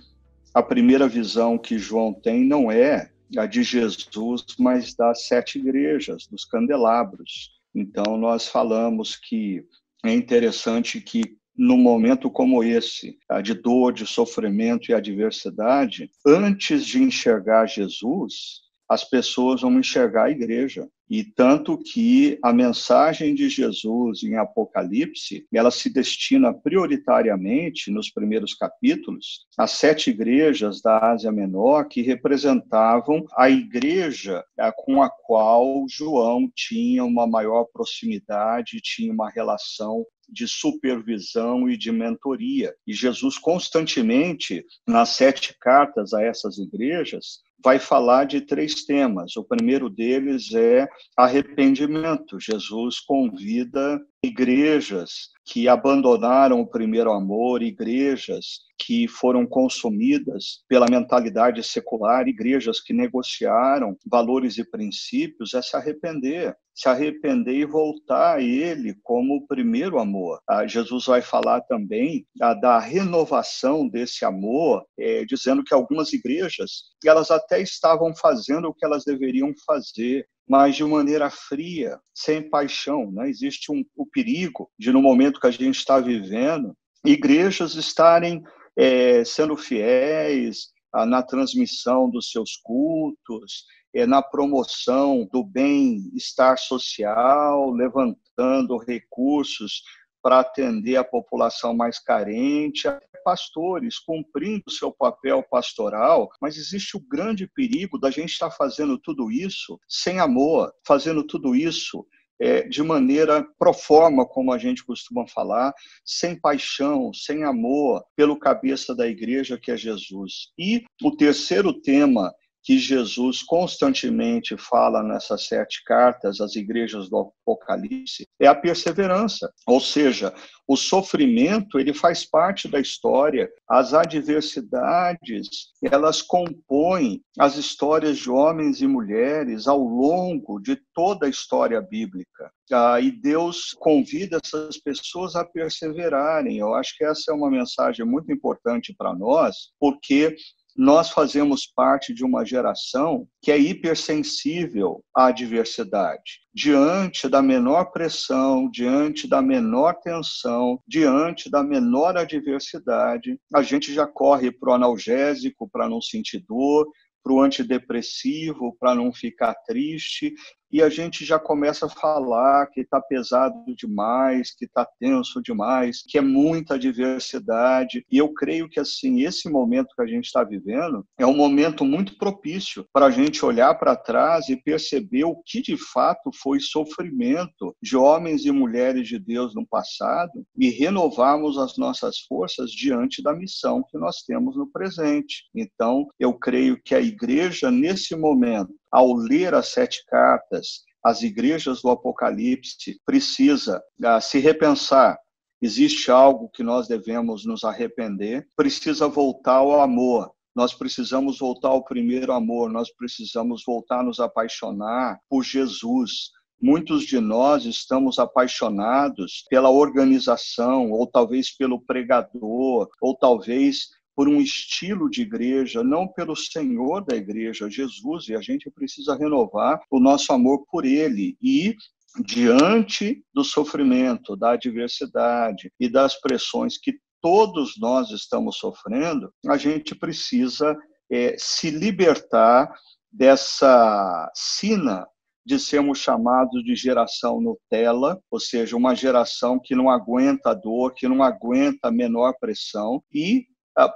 a 0.53 0.61
primeira 0.61 1.07
visão 1.07 1.57
que 1.57 1.79
João 1.79 2.13
tem 2.13 2.43
não 2.43 2.69
é 2.69 3.09
a 3.37 3.45
de 3.45 3.63
Jesus, 3.63 4.45
mas 4.59 4.93
das 4.93 5.25
sete 5.25 5.57
igrejas, 5.57 6.27
dos 6.27 6.43
candelabros. 6.43 7.61
Então, 7.73 8.17
nós 8.17 8.49
falamos 8.49 9.15
que 9.15 9.65
é 10.03 10.13
interessante 10.13 10.99
que 10.99 11.37
num 11.55 11.77
momento 11.77 12.29
como 12.29 12.63
esse, 12.63 13.17
de 13.43 13.53
dor, 13.53 13.93
de 13.93 14.07
sofrimento 14.07 14.89
e 14.89 14.93
adversidade, 14.93 16.09
antes 16.25 16.85
de 16.85 17.03
enxergar 17.03 17.67
Jesus, 17.67 18.61
as 18.91 19.05
pessoas 19.05 19.61
vão 19.61 19.79
enxergar 19.79 20.25
a 20.25 20.31
igreja. 20.31 20.85
E 21.09 21.23
tanto 21.23 21.77
que 21.77 22.37
a 22.43 22.51
mensagem 22.51 23.33
de 23.33 23.47
Jesus 23.47 24.21
em 24.21 24.35
Apocalipse, 24.35 25.45
ela 25.53 25.71
se 25.71 25.89
destina 25.89 26.53
prioritariamente, 26.53 27.89
nos 27.89 28.09
primeiros 28.09 28.53
capítulos, 28.53 29.45
às 29.57 29.71
sete 29.71 30.09
igrejas 30.09 30.81
da 30.81 31.11
Ásia 31.11 31.31
Menor 31.31 31.85
que 31.85 32.01
representavam 32.01 33.25
a 33.37 33.49
igreja 33.49 34.43
eh, 34.59 34.71
com 34.75 35.01
a 35.01 35.09
qual 35.09 35.85
João 35.89 36.51
tinha 36.53 37.05
uma 37.05 37.25
maior 37.25 37.65
proximidade, 37.73 38.81
tinha 38.81 39.13
uma 39.13 39.29
relação 39.29 40.05
de 40.31 40.47
supervisão 40.47 41.69
e 41.69 41.77
de 41.77 41.91
mentoria. 41.91 42.73
E 42.87 42.93
Jesus 42.93 43.37
constantemente, 43.37 44.65
nas 44.87 45.09
sete 45.09 45.55
cartas 45.59 46.13
a 46.13 46.23
essas 46.23 46.57
igrejas, 46.57 47.39
vai 47.63 47.79
falar 47.79 48.25
de 48.25 48.41
três 48.41 48.83
temas. 48.83 49.35
O 49.37 49.43
primeiro 49.43 49.89
deles 49.89 50.53
é 50.53 50.87
arrependimento. 51.17 52.39
Jesus 52.39 52.99
convida 52.99 53.99
igrejas 54.23 55.31
que 55.43 55.67
abandonaram 55.67 56.61
o 56.61 56.67
primeiro 56.67 57.11
amor, 57.11 57.63
igrejas 57.63 58.61
que 58.77 59.07
foram 59.07 59.45
consumidas 59.45 60.63
pela 60.67 60.85
mentalidade 60.89 61.63
secular, 61.63 62.27
igrejas 62.27 62.79
que 62.79 62.93
negociaram 62.93 63.97
valores 64.05 64.57
e 64.57 64.63
princípios, 64.63 65.55
é 65.55 65.61
se 65.61 65.75
arrepender, 65.75 66.55
se 66.73 66.87
arrepender 66.87 67.55
e 67.55 67.65
voltar 67.65 68.37
a 68.37 68.41
Ele 68.41 68.95
como 69.03 69.35
o 69.35 69.47
primeiro 69.47 69.99
amor. 69.99 70.39
Ah, 70.47 70.67
Jesus 70.67 71.05
vai 71.05 71.21
falar 71.21 71.61
também 71.61 72.25
ah, 72.39 72.53
da 72.53 72.79
renovação 72.79 73.87
desse 73.87 74.23
amor, 74.23 74.85
é, 74.97 75.25
dizendo 75.25 75.63
que 75.63 75.73
algumas 75.73 76.13
igrejas 76.13 76.91
elas 77.05 77.31
até 77.31 77.59
estavam 77.59 78.15
fazendo 78.15 78.67
o 78.67 78.73
que 78.73 78.85
elas 78.85 79.03
deveriam 79.03 79.51
fazer, 79.65 80.27
mas 80.47 80.75
de 80.75 80.83
maneira 80.83 81.29
fria, 81.29 81.99
sem 82.13 82.49
paixão. 82.49 83.11
Né? 83.11 83.29
Existe 83.29 83.71
um, 83.71 83.83
o 83.95 84.05
perigo 84.05 84.69
de, 84.77 84.91
no 84.91 85.01
momento 85.01 85.39
que 85.39 85.47
a 85.47 85.51
gente 85.51 85.77
está 85.77 85.99
vivendo, 85.99 86.75
igrejas 87.05 87.75
estarem 87.75 88.43
é, 88.75 89.23
sendo 89.23 89.55
fiéis 89.55 90.69
na 91.07 91.23
transmissão 91.23 92.09
dos 92.09 92.31
seus 92.31 92.57
cultos, 92.57 93.65
é, 93.93 94.05
na 94.05 94.21
promoção 94.21 95.27
do 95.31 95.43
bem-estar 95.43 96.57
social, 96.57 97.71
levantando 97.71 98.77
recursos 98.77 99.83
para 100.21 100.39
atender 100.39 100.95
a 100.95 101.03
população 101.03 101.73
mais 101.73 101.99
carente, 101.99 102.87
pastores 103.23 103.99
cumprindo 103.99 104.69
seu 104.69 104.91
papel 104.91 105.43
pastoral, 105.43 106.29
mas 106.41 106.57
existe 106.57 106.97
o 106.97 106.99
grande 106.99 107.47
perigo 107.47 107.99
da 107.99 108.09
gente 108.09 108.31
estar 108.31 108.51
fazendo 108.51 108.97
tudo 108.97 109.31
isso 109.31 109.79
sem 109.87 110.19
amor, 110.19 110.73
fazendo 110.85 111.23
tudo 111.23 111.55
isso 111.55 112.05
é, 112.41 112.63
de 112.67 112.81
maneira 112.81 113.45
proforma, 113.59 114.25
como 114.25 114.51
a 114.51 114.57
gente 114.57 114.83
costuma 114.83 115.27
falar, 115.27 115.71
sem 116.03 116.35
paixão, 116.35 117.13
sem 117.13 117.43
amor 117.43 118.03
pelo 118.15 118.39
cabeça 118.39 118.95
da 118.95 119.07
igreja 119.07 119.59
que 119.59 119.71
é 119.71 119.77
Jesus. 119.77 120.47
E 120.57 120.83
o 121.03 121.15
terceiro 121.15 121.71
tema 121.71 122.33
que 122.63 122.77
Jesus 122.77 123.41
constantemente 123.41 124.55
fala 124.57 125.01
nessas 125.01 125.47
sete 125.47 125.83
cartas 125.83 126.39
às 126.39 126.55
igrejas 126.55 127.09
do 127.09 127.17
Apocalipse 127.17 128.27
é 128.39 128.47
a 128.47 128.55
perseverança, 128.55 129.51
ou 129.65 129.79
seja, 129.79 130.33
o 130.67 130.77
sofrimento 130.77 131.79
ele 131.79 131.93
faz 131.93 132.23
parte 132.25 132.67
da 132.67 132.79
história, 132.79 133.49
as 133.67 133.93
adversidades 133.93 135.71
elas 135.83 136.21
compõem 136.21 137.21
as 137.37 137.57
histórias 137.57 138.17
de 138.17 138.29
homens 138.29 138.81
e 138.81 138.87
mulheres 138.87 139.67
ao 139.67 139.79
longo 139.79 140.59
de 140.59 140.77
toda 140.93 141.25
a 141.25 141.29
história 141.29 141.81
bíblica. 141.81 142.51
Ah, 142.71 143.01
e 143.01 143.11
Deus 143.11 143.75
convida 143.79 144.39
essas 144.41 144.77
pessoas 144.77 145.35
a 145.35 145.43
perseverarem. 145.43 146.57
Eu 146.57 146.73
acho 146.73 146.95
que 146.97 147.03
essa 147.03 147.31
é 147.31 147.33
uma 147.33 147.49
mensagem 147.49 148.05
muito 148.05 148.31
importante 148.31 148.93
para 148.97 149.13
nós, 149.13 149.71
porque 149.79 150.35
nós 150.75 151.09
fazemos 151.09 151.65
parte 151.65 152.13
de 152.13 152.23
uma 152.23 152.45
geração 152.45 153.27
que 153.41 153.51
é 153.51 153.57
hipersensível 153.57 155.03
à 155.15 155.31
diversidade. 155.31 156.41
Diante 156.53 157.27
da 157.27 157.41
menor 157.41 157.91
pressão, 157.91 158.69
diante 158.69 159.27
da 159.27 159.41
menor 159.41 159.95
tensão, 159.95 160.79
diante 160.87 161.49
da 161.49 161.63
menor 161.63 162.17
adversidade, 162.17 163.37
a 163.53 163.61
gente 163.61 163.93
já 163.93 164.07
corre 164.07 164.51
para 164.51 164.71
o 164.71 164.73
analgésico 164.73 165.69
para 165.69 165.89
não 165.89 166.01
sentir 166.01 166.43
dor, 166.47 166.87
para 167.23 167.33
o 167.33 167.41
antidepressivo, 167.41 168.75
para 168.79 168.95
não 168.95 169.13
ficar 169.13 169.53
triste, 169.65 170.33
e 170.71 170.81
a 170.81 170.89
gente 170.89 171.25
já 171.25 171.37
começa 171.37 171.85
a 171.85 171.89
falar 171.89 172.67
que 172.67 172.81
está 172.81 173.01
pesado 173.01 173.55
demais, 173.75 174.53
que 174.55 174.65
está 174.65 174.85
tenso 174.99 175.41
demais, 175.41 176.01
que 176.07 176.17
é 176.17 176.21
muita 176.21 176.79
diversidade. 176.79 178.05
E 178.11 178.17
eu 178.17 178.33
creio 178.33 178.69
que 178.69 178.79
assim 178.79 179.21
esse 179.21 179.49
momento 179.49 179.93
que 179.95 180.01
a 180.01 180.07
gente 180.07 180.25
está 180.25 180.43
vivendo 180.43 181.05
é 181.17 181.25
um 181.25 181.35
momento 181.35 181.83
muito 181.83 182.17
propício 182.17 182.85
para 182.93 183.07
a 183.07 183.11
gente 183.11 183.45
olhar 183.45 183.73
para 183.75 183.95
trás 183.95 184.49
e 184.49 184.55
perceber 184.55 185.25
o 185.25 185.35
que 185.45 185.61
de 185.61 185.77
fato 185.77 186.31
foi 186.41 186.59
sofrimento 186.59 187.75
de 187.81 187.97
homens 187.97 188.45
e 188.45 188.51
mulheres 188.51 189.07
de 189.07 189.19
Deus 189.19 189.53
no 189.53 189.65
passado 189.65 190.45
e 190.57 190.69
renovarmos 190.69 191.57
as 191.57 191.77
nossas 191.77 192.19
forças 192.19 192.71
diante 192.71 193.21
da 193.21 193.33
missão 193.33 193.83
que 193.89 193.97
nós 193.97 194.23
temos 194.23 194.55
no 194.55 194.67
presente. 194.71 195.43
Então, 195.55 196.07
eu 196.19 196.33
creio 196.33 196.81
que 196.83 196.95
a 196.95 197.01
igreja 197.01 197.69
nesse 197.69 198.15
momento 198.15 198.73
ao 198.91 199.13
ler 199.13 199.53
as 199.53 199.69
sete 199.69 200.03
cartas, 200.07 200.83
as 201.03 201.21
igrejas 201.23 201.81
do 201.81 201.89
Apocalipse 201.89 202.99
precisa 203.05 203.81
uh, 204.03 204.21
se 204.21 204.39
repensar. 204.39 205.17
Existe 205.61 206.11
algo 206.11 206.49
que 206.49 206.63
nós 206.63 206.87
devemos 206.87 207.45
nos 207.45 207.63
arrepender, 207.63 208.47
precisa 208.55 209.07
voltar 209.07 209.57
ao 209.57 209.79
amor. 209.81 210.31
Nós 210.55 210.73
precisamos 210.73 211.39
voltar 211.39 211.69
ao 211.69 211.83
primeiro 211.83 212.33
amor, 212.33 212.69
nós 212.69 212.93
precisamos 212.93 213.63
voltar 213.65 214.01
a 214.01 214.03
nos 214.03 214.19
apaixonar 214.19 215.19
por 215.29 215.43
Jesus, 215.43 216.31
Muitos 216.63 217.05
de 217.05 217.19
nós 217.19 217.65
estamos 217.65 218.19
apaixonados 218.19 219.43
pela 219.49 219.71
organização, 219.71 220.91
ou 220.91 221.07
talvez 221.07 221.49
pelo 221.49 221.81
pregador, 221.81 222.87
ou 223.01 223.17
talvez 223.17 223.87
por 224.21 224.29
um 224.29 224.39
estilo 224.39 225.09
de 225.09 225.23
igreja, 225.23 225.83
não 225.83 226.07
pelo 226.07 226.35
Senhor 226.35 227.03
da 227.03 227.15
igreja, 227.15 227.67
Jesus, 227.67 228.27
e 228.27 228.35
a 228.35 228.39
gente 228.39 228.69
precisa 228.69 229.15
renovar 229.15 229.81
o 229.89 229.99
nosso 229.99 230.31
amor 230.31 230.63
por 230.69 230.85
Ele 230.85 231.35
e 231.41 231.75
diante 232.23 233.25
do 233.33 233.43
sofrimento, 233.43 234.35
da 234.35 234.51
adversidade 234.51 235.73
e 235.79 235.89
das 235.89 236.21
pressões 236.21 236.77
que 236.77 236.93
todos 237.19 237.79
nós 237.79 238.11
estamos 238.11 238.57
sofrendo, 238.57 239.33
a 239.47 239.57
gente 239.57 239.95
precisa 239.95 240.77
é, 241.11 241.35
se 241.39 241.71
libertar 241.71 242.71
dessa 243.11 244.31
sina 244.35 245.07
de 245.43 245.57
sermos 245.57 245.97
chamados 245.97 246.63
de 246.63 246.75
geração 246.75 247.41
Nutella, 247.41 248.21
ou 248.29 248.39
seja, 248.39 248.77
uma 248.77 248.93
geração 248.93 249.59
que 249.59 249.73
não 249.73 249.89
aguenta 249.89 250.53
dor, 250.53 250.93
que 250.93 251.07
não 251.07 251.23
aguenta 251.23 251.87
a 251.87 251.91
menor 251.91 252.35
pressão, 252.39 253.03
e 253.11 253.47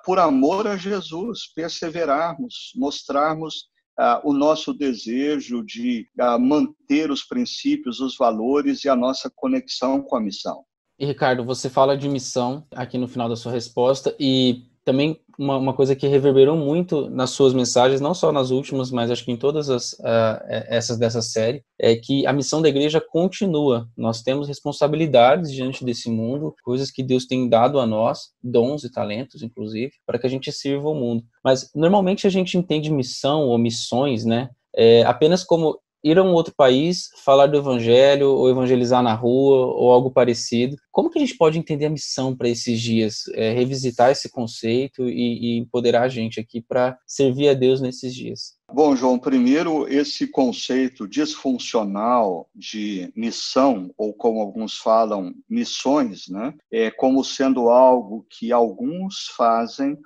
por 0.04 0.20
amor 0.20 0.68
a 0.68 0.78
Jesus, 0.78 1.52
perseverarmos, 1.54 2.72
mostrarmos 2.76 3.68
ah, 3.98 4.22
o 4.24 4.34
nosso 4.34 4.74
desejo 4.74 5.64
de 5.64 6.08
ah, 6.20 6.38
manter 6.38 7.12
os 7.12 7.24
princípios, 7.24 8.00
os 8.00 8.18
valores 8.18 8.84
e 8.84 8.90
a 8.90 8.96
nossa 8.96 9.32
conexão 9.34 10.02
com 10.02 10.16
a 10.16 10.22
missão. 10.22 10.64
E 11.00 11.06
Ricardo, 11.06 11.44
você 11.44 11.70
fala 11.70 11.98
de 11.98 12.08
missão 12.08 12.66
aqui 12.72 12.98
no 12.98 13.08
final 13.08 13.28
da 13.28 13.36
sua 13.36 13.52
resposta 13.52 14.16
e 14.20 14.64
também 14.84 15.20
uma, 15.38 15.58
uma, 15.58 15.74
coisa 15.74 15.96
que 15.96 16.08
reverberou 16.08 16.56
muito 16.56 17.10
nas 17.10 17.32
suas 17.32 17.54
mensagens, 17.54 18.02
não 18.02 18.14
só 18.14 18.32
nas 18.32 18.52
últimas, 18.52 18.92
mas 18.92 19.12
acho 19.12 19.24
que 19.24 19.32
em 19.32 19.38
todas 19.38 19.70
as, 19.70 19.94
uh, 19.94 20.40
essas 20.68 20.98
dessa 20.98 21.22
série, 21.22 21.64
é 21.80 21.96
que 21.96 22.26
a 22.26 22.34
missão 22.34 22.62
da 22.62 22.70
igreja 22.70 23.02
continua. 23.02 23.88
Nós 23.98 24.22
temos 24.22 24.48
responsabilidades 24.48 25.52
diante 25.52 25.84
desse 25.84 26.10
mundo, 26.10 26.54
coisas 26.64 26.92
que 26.92 27.04
Deus 27.04 27.26
tem 27.26 27.50
dado 27.50 27.80
a 27.80 27.86
nós, 27.86 28.30
dons 28.44 28.84
e 28.84 28.92
talentos, 28.92 29.42
inclusive, 29.42 29.92
para 30.06 30.18
que 30.20 30.28
a 30.28 30.30
gente 30.30 30.52
sirva 30.52 30.90
o 30.90 30.96
mundo. 30.96 31.24
Mas 31.44 31.70
normalmente 31.76 32.26
a 32.26 32.30
gente 32.30 32.58
entende 32.58 32.92
missão 32.92 33.42
ou 33.48 33.58
missões, 33.58 34.26
né? 34.26 34.50
É, 34.78 35.04
apenas 35.04 35.44
como 35.44 35.80
ir 36.06 36.20
a 36.20 36.24
um 36.24 36.34
outro 36.34 36.54
país, 36.56 37.10
falar 37.24 37.48
do 37.48 37.58
evangelho, 37.58 38.30
ou 38.30 38.48
evangelizar 38.48 39.02
na 39.02 39.16
rua, 39.16 39.66
ou 39.76 39.92
algo 39.92 40.12
parecido. 40.12 40.78
Como 40.92 41.10
que 41.10 41.18
a 41.18 41.22
gente 41.22 41.36
pode 41.36 41.58
entender 41.58 41.88
a 41.88 41.90
missão 41.90 42.38
para 42.38 42.48
esses 42.48 42.80
dias? 42.80 43.24
É, 43.34 43.52
revisitar 43.52 44.12
esse 44.12 44.30
conceito 44.30 45.10
e, 45.10 45.56
e 45.56 45.58
empoderar 45.58 46.04
a 46.04 46.08
gente 46.08 46.40
aqui 46.40 46.62
para 46.62 46.96
servir 47.08 47.50
a 47.50 47.56
Deus 47.56 47.82
nesses 47.82 48.14
dias. 48.14 48.54
Bom, 48.72 48.96
João, 48.96 49.18
primeiro, 49.18 49.88
esse 49.88 50.28
conceito 50.28 51.08
disfuncional 51.08 52.50
de 52.54 53.12
missão, 53.16 53.92
ou 53.98 54.14
como 54.14 54.42
alguns 54.42 54.78
falam, 54.78 55.34
missões, 55.50 56.28
né, 56.28 56.54
é 56.72 56.92
como 56.92 57.24
sendo 57.24 57.70
algo 57.70 58.26
que 58.30 58.52
alguns 58.52 59.28
fazem 59.36 59.98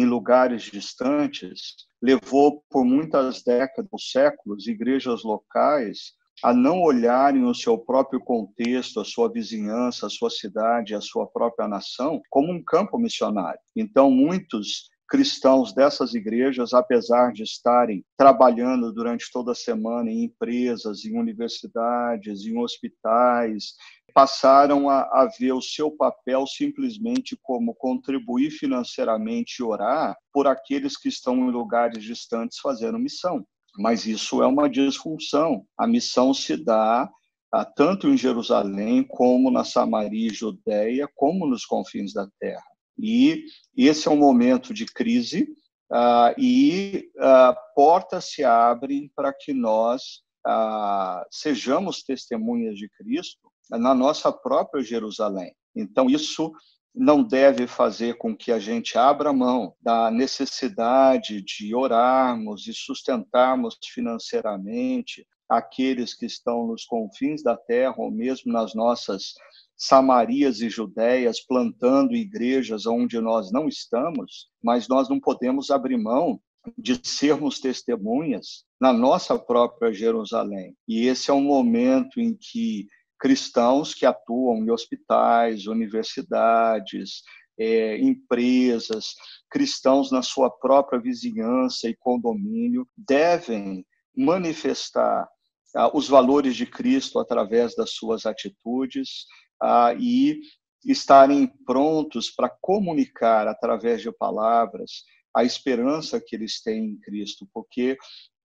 em 0.00 0.04
lugares 0.04 0.62
distantes 0.62 1.74
levou 2.00 2.62
por 2.70 2.84
muitas 2.84 3.42
décadas, 3.42 3.90
séculos, 4.10 4.66
igrejas 4.66 5.24
locais 5.24 6.12
a 6.42 6.54
não 6.54 6.80
olharem 6.80 7.44
o 7.44 7.54
seu 7.54 7.76
próprio 7.76 8.20
contexto, 8.20 9.00
a 9.00 9.04
sua 9.04 9.30
vizinhança, 9.30 10.06
a 10.06 10.10
sua 10.10 10.30
cidade, 10.30 10.94
a 10.94 11.00
sua 11.00 11.26
própria 11.26 11.66
nação 11.66 12.20
como 12.30 12.52
um 12.52 12.62
campo 12.62 12.96
missionário. 12.96 13.58
Então, 13.74 14.10
muitos 14.10 14.88
cristãos 15.08 15.72
dessas 15.72 16.14
igrejas, 16.14 16.74
apesar 16.74 17.32
de 17.32 17.42
estarem 17.42 18.04
trabalhando 18.16 18.92
durante 18.92 19.30
toda 19.32 19.52
a 19.52 19.54
semana 19.54 20.10
em 20.10 20.24
empresas, 20.24 21.04
em 21.04 21.18
universidades, 21.18 22.44
em 22.44 22.58
hospitais, 22.58 23.72
passaram 24.12 24.88
a, 24.88 25.00
a, 25.00 25.30
ver 25.38 25.52
o 25.52 25.62
seu 25.62 25.90
papel 25.90 26.46
simplesmente 26.46 27.38
como 27.42 27.74
contribuir 27.74 28.50
financeiramente 28.50 29.56
e 29.60 29.62
orar 29.62 30.16
por 30.32 30.46
aqueles 30.46 30.96
que 30.96 31.08
estão 31.08 31.36
em 31.36 31.50
lugares 31.50 32.02
distantes 32.04 32.58
fazendo 32.58 32.98
missão. 32.98 33.44
Mas 33.78 34.06
isso 34.06 34.42
é 34.42 34.46
uma 34.46 34.68
disfunção. 34.68 35.64
A 35.76 35.86
missão 35.86 36.34
se 36.34 36.56
dá 36.56 37.08
ah, 37.50 37.64
tanto 37.64 38.08
em 38.08 38.16
Jerusalém, 38.16 39.04
como 39.04 39.50
na 39.50 39.64
Samaria 39.64 40.28
e 40.28 40.34
Judéia, 40.34 41.08
como 41.14 41.46
nos 41.46 41.64
confins 41.64 42.12
da 42.12 42.28
terra. 42.38 42.77
E 42.98 43.44
esse 43.76 44.08
é 44.08 44.10
um 44.10 44.16
momento 44.16 44.74
de 44.74 44.84
crise 44.86 45.48
ah, 45.90 46.34
e 46.36 47.10
ah, 47.18 47.56
portas 47.74 48.26
se 48.26 48.44
abrem 48.44 49.10
para 49.14 49.32
que 49.32 49.52
nós 49.52 50.22
ah, 50.46 51.24
sejamos 51.30 52.02
testemunhas 52.02 52.76
de 52.76 52.88
Cristo 52.90 53.50
na 53.70 53.94
nossa 53.94 54.32
própria 54.32 54.82
Jerusalém. 54.82 55.54
Então, 55.74 56.08
isso 56.08 56.52
não 56.94 57.22
deve 57.22 57.66
fazer 57.66 58.16
com 58.18 58.36
que 58.36 58.50
a 58.50 58.58
gente 58.58 58.98
abra 58.98 59.32
mão 59.32 59.74
da 59.80 60.10
necessidade 60.10 61.42
de 61.42 61.74
orarmos 61.74 62.66
e 62.66 62.74
sustentarmos 62.74 63.78
financeiramente 63.92 65.24
aqueles 65.48 66.14
que 66.14 66.26
estão 66.26 66.66
nos 66.66 66.84
confins 66.84 67.42
da 67.42 67.56
terra 67.56 67.94
ou 67.96 68.10
mesmo 68.10 68.52
nas 68.52 68.74
nossas 68.74 69.34
Samarias 69.78 70.60
e 70.60 70.68
Judéias, 70.68 71.40
plantando 71.40 72.16
igrejas 72.16 72.84
onde 72.84 73.20
nós 73.20 73.52
não 73.52 73.68
estamos, 73.68 74.48
mas 74.60 74.88
nós 74.88 75.08
não 75.08 75.20
podemos 75.20 75.70
abrir 75.70 75.96
mão 75.96 76.40
de 76.76 77.00
sermos 77.02 77.60
testemunhas 77.60 78.64
na 78.80 78.92
nossa 78.92 79.38
própria 79.38 79.92
Jerusalém. 79.92 80.76
E 80.86 81.06
esse 81.06 81.30
é 81.30 81.34
um 81.34 81.40
momento 81.40 82.20
em 82.20 82.34
que 82.34 82.88
cristãos 83.18 83.94
que 83.94 84.04
atuam 84.04 84.64
em 84.64 84.70
hospitais, 84.70 85.66
universidades, 85.66 87.22
é, 87.58 87.98
empresas, 87.98 89.14
cristãos 89.50 90.10
na 90.10 90.22
sua 90.22 90.50
própria 90.50 91.00
vizinhança 91.00 91.88
e 91.88 91.96
condomínio 91.96 92.86
devem 92.96 93.84
manifestar 94.16 95.28
ah, 95.74 95.90
os 95.96 96.08
valores 96.08 96.56
de 96.56 96.66
Cristo 96.66 97.18
através 97.18 97.74
das 97.74 97.90
suas 97.90 98.26
atitudes 98.26 99.26
ah, 99.60 99.94
e 99.98 100.40
estarem 100.84 101.46
prontos 101.66 102.30
para 102.30 102.48
comunicar 102.48 103.46
através 103.48 104.02
de 104.02 104.12
palavras 104.12 105.04
a 105.34 105.44
esperança 105.44 106.20
que 106.20 106.34
eles 106.36 106.62
têm 106.62 106.84
em 106.84 107.00
Cristo, 107.00 107.46
porque 107.52 107.96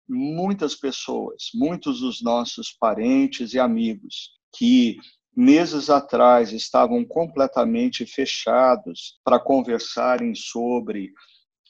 muitas 0.08 0.76
pessoas, 0.76 1.50
muitos 1.54 2.02
dos 2.02 2.22
nossos 2.22 2.72
parentes 2.72 3.54
e 3.54 3.60
amigos 3.60 4.32
que 4.56 4.98
meses 5.36 5.90
atrás 5.90 6.52
estavam 6.52 7.04
completamente 7.04 8.06
fechados 8.06 9.20
para 9.24 9.40
conversarem 9.40 10.36
sobre 10.36 11.12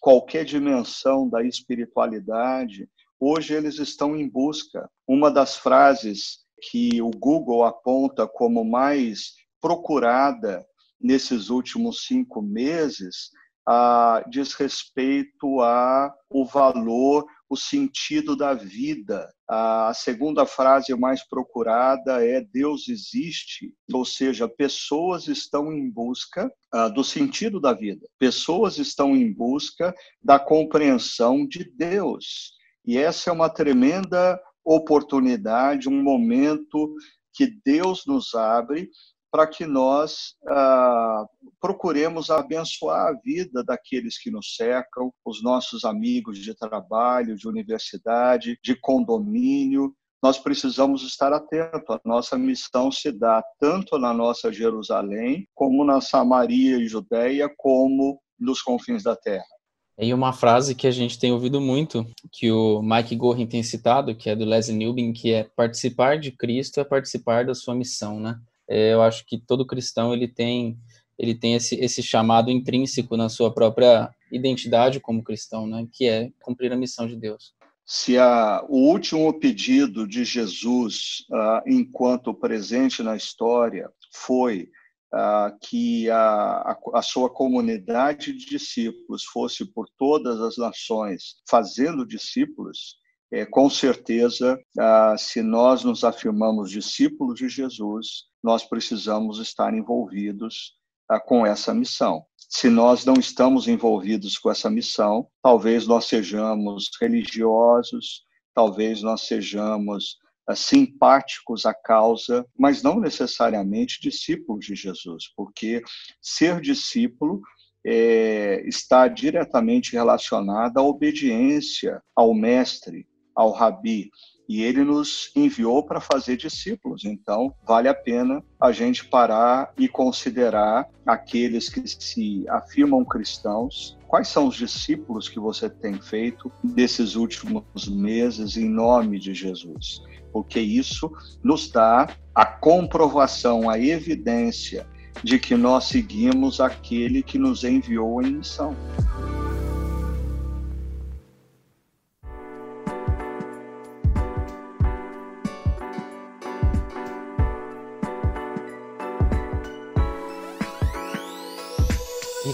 qualquer 0.02 0.44
dimensão 0.44 1.30
da 1.30 1.42
espiritualidade, 1.44 2.90
hoje 3.18 3.54
eles 3.54 3.80
estão 3.80 4.18
em 4.18 4.28
busca. 4.28 4.90
Uma 5.08 5.32
das 5.32 5.56
frases 5.56 6.43
que 6.70 7.02
o 7.02 7.12
Google 7.12 7.64
aponta 7.64 8.28
como 8.28 8.64
mais 8.64 9.34
procurada 9.62 10.66
nesses 11.00 11.50
últimos 11.50 12.06
cinco 12.06 12.42
meses 12.42 13.32
ah, 13.66 14.24
diz 14.30 14.54
respeito 14.54 15.62
a 15.62 16.14
o 16.30 16.46
valor, 16.46 17.26
o 17.50 17.56
sentido 17.56 18.36
da 18.36 18.54
vida. 18.54 19.30
A 19.48 19.94
segunda 19.94 20.46
frase 20.46 20.94
mais 20.96 21.26
procurada 21.28 22.26
é 22.26 22.42
Deus 22.42 22.90
existe, 22.90 23.74
ou 23.94 24.04
seja, 24.04 24.50
pessoas 24.50 25.28
estão 25.28 25.72
em 25.72 25.90
busca 25.90 26.52
ah, 26.74 26.90
do 26.90 27.04
sentido 27.04 27.60
da 27.60 27.74
vida. 27.74 28.06
Pessoas 28.20 28.78
estão 28.78 29.16
em 29.16 29.32
busca 29.32 29.94
da 30.22 30.40
compreensão 30.40 31.48
de 31.48 31.64
Deus. 31.64 32.54
E 32.86 32.98
essa 32.98 33.30
é 33.30 33.34
uma 33.34 33.50
tremenda 33.50 34.38
oportunidade, 34.64 35.90
um 35.90 36.02
momento 36.02 36.96
que 37.34 37.48
Deus 37.66 38.06
nos 38.06 38.34
abre 38.36 38.90
para 39.34 39.48
que 39.48 39.66
nós 39.66 40.36
ah, 40.48 41.26
procuremos 41.60 42.30
abençoar 42.30 43.08
a 43.08 43.20
vida 43.20 43.64
daqueles 43.64 44.16
que 44.22 44.30
nos 44.30 44.56
cercam, 44.56 45.12
os 45.26 45.42
nossos 45.42 45.84
amigos 45.84 46.38
de 46.38 46.54
trabalho, 46.54 47.36
de 47.36 47.48
universidade, 47.48 48.60
de 48.64 48.76
condomínio. 48.80 49.92
Nós 50.22 50.38
precisamos 50.38 51.02
estar 51.02 51.34
atentos. 51.34 51.96
A 51.96 52.00
nossa 52.06 52.38
missão 52.38 52.92
se 52.92 53.12
dá 53.12 53.44
tanto 53.60 53.98
na 53.98 54.14
nossa 54.14 54.54
Jerusalém, 54.54 55.48
como 55.56 55.84
na 55.84 56.00
Samaria 56.00 56.78
e 56.78 56.88
Judéia, 56.88 57.52
como 57.58 58.22
nos 58.40 58.62
confins 58.62 59.02
da 59.02 59.16
terra. 59.16 59.53
E 60.00 60.14
uma 60.14 60.34
frase 60.34 60.74
que 60.74 60.88
a 60.88 60.92
gente 60.92 61.20
tem 61.20 61.32
ouvido 61.32 61.62
muito, 61.62 62.06
que 62.32 62.52
o 62.52 62.82
Mike 62.82 63.16
Gorin 63.16 63.46
tem 63.46 63.62
citado, 63.62 64.16
que 64.16 64.30
é 64.30 64.36
do 64.36 64.44
Leslie 64.44 64.76
Newbin, 64.76 65.14
que 65.14 65.32
é 65.32 65.44
participar 65.44 66.18
de 66.18 66.32
Cristo 66.32 66.80
é 66.80 66.84
participar 66.84 67.46
da 67.46 67.54
sua 67.54 67.76
missão, 67.76 68.20
né? 68.20 68.40
É, 68.68 68.94
eu 68.94 69.02
acho 69.04 69.26
que 69.26 69.38
todo 69.38 69.68
cristão 69.68 70.14
ele 70.14 70.28
tem 70.28 70.78
ele 71.18 71.36
tem 71.36 71.54
esse, 71.54 71.76
esse 71.76 72.02
chamado 72.02 72.50
intrínseco 72.50 73.16
na 73.16 73.30
sua 73.30 73.54
própria 73.54 74.10
identidade 74.32 75.00
como 75.00 75.24
cristão, 75.24 75.68
né, 75.68 75.88
que 75.92 76.08
é 76.08 76.32
cumprir 76.42 76.74
a 76.74 76.76
missão 76.76 77.06
de 77.08 77.16
Deus. 77.16 77.54
Se 77.86 78.18
a, 78.18 78.66
o 78.68 78.78
último 78.90 79.32
pedido 79.40 80.08
de 80.08 80.24
Jesus, 80.24 81.26
uh, 81.30 81.62
enquanto 81.68 82.34
presente 82.34 83.04
na 83.04 83.16
história, 83.16 83.92
foi 84.12 84.70
uh, 85.14 85.58
que 85.62 86.10
a, 86.10 86.78
a, 86.94 87.02
sua 87.02 87.30
comunidade 87.30 88.34
de 88.34 88.46
discípulos 88.46 89.24
fosse 89.24 89.66
por 89.66 89.88
todas 89.98 90.42
as 90.42 90.58
nações 90.58 91.36
fazendo 91.50 92.06
discípulos, 92.06 92.98
é, 93.32 93.46
com 93.46 93.70
certeza, 93.70 94.60
uh, 94.78 95.18
se 95.18 95.42
nós 95.42 95.84
nos 95.84 96.04
afirmamos 96.04 96.72
discípulos 96.72 97.40
de 97.40 97.50
Jesus, 97.50 98.26
nós 98.44 98.64
precisamos 98.64 99.40
estar 99.40 99.74
envolvidos 99.74 100.74
ah, 101.10 101.20
com 101.20 101.46
essa 101.46 101.74
missão. 101.74 102.26
Se 102.50 102.70
nós 102.70 103.06
não 103.06 103.16
estamos 103.16 103.68
envolvidos 103.68 104.38
com 104.38 104.52
essa 104.52 104.70
missão, 104.70 105.28
talvez 105.42 105.88
nós 105.88 106.06
sejamos 106.06 106.90
religiosos, 107.00 108.22
talvez 108.54 109.02
nós 109.02 109.22
sejamos 109.22 110.18
ah, 110.22 110.23
simpáticos 110.56 111.66
à 111.66 111.74
causa, 111.74 112.46
mas 112.58 112.84
não 112.84 113.00
necessariamente 113.00 114.02
discípulos 114.02 114.66
de 114.66 114.76
Jesus, 114.76 115.26
porque 115.36 115.82
ser 116.22 116.60
discípulo 116.60 117.42
é, 117.86 118.64
está 118.68 119.08
diretamente 119.08 119.94
relacionado 119.94 120.78
à 120.78 120.82
obediência 120.82 122.02
ao 122.16 122.34
mestre, 122.34 123.08
ao 123.36 123.52
rabi 123.52 124.10
e 124.48 124.62
ele 124.62 124.84
nos 124.84 125.32
enviou 125.36 125.84
para 125.84 126.00
fazer 126.00 126.38
discípulos. 126.38 127.06
Então, 127.06 127.54
vale 127.66 127.88
a 127.88 127.94
pena 127.94 128.44
a 128.60 128.72
gente 128.72 129.06
parar 129.06 129.74
e 129.78 129.88
considerar 129.88 130.88
aqueles 131.06 131.70
que 131.70 131.88
se 131.88 132.48
afirmam 132.50 133.06
cristãos. 133.06 133.98
Quais 134.08 134.28
são 134.28 134.48
os 134.48 134.56
discípulos 134.56 135.30
que 135.30 135.40
você 135.40 135.70
tem 135.70 136.00
feito 136.00 136.52
nesses 136.64 137.16
últimos 137.16 137.88
meses 137.88 138.58
em 138.58 138.70
nome 138.70 139.20
de 139.20 139.34
Jesus? 139.34 140.02
Porque 140.34 140.60
isso 140.60 141.14
nos 141.44 141.72
dá 141.72 142.10
a 142.34 142.46
comprovação, 142.46 143.70
a 143.70 143.80
evidência 143.80 144.88
de 145.24 145.38
que 145.38 145.56
nós 145.56 145.86
seguimos 145.86 146.60
aquele 146.60 147.22
que 147.22 147.38
nos 147.38 147.64
enviou 147.64 148.22
em 148.22 148.34
missão. 148.38 148.76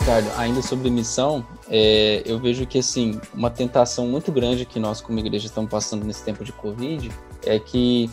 Ricardo, 0.10 0.32
ainda 0.39 0.60
sobre 0.63 0.89
missão, 0.89 1.45
é, 1.69 2.24
eu 2.26 2.39
vejo 2.39 2.65
que 2.65 2.80
assim 2.80 3.22
uma 3.32 3.52
tentação 3.52 4.08
muito 4.08 4.32
grande 4.32 4.65
que 4.65 4.80
nós 4.80 5.02
como 5.02 5.19
igreja 5.19 5.45
estamos 5.45 5.69
passando 5.69 6.04
nesse 6.04 6.24
tempo 6.24 6.43
de 6.43 6.52
Covid 6.52 7.12
é 7.45 7.60
que 7.60 8.10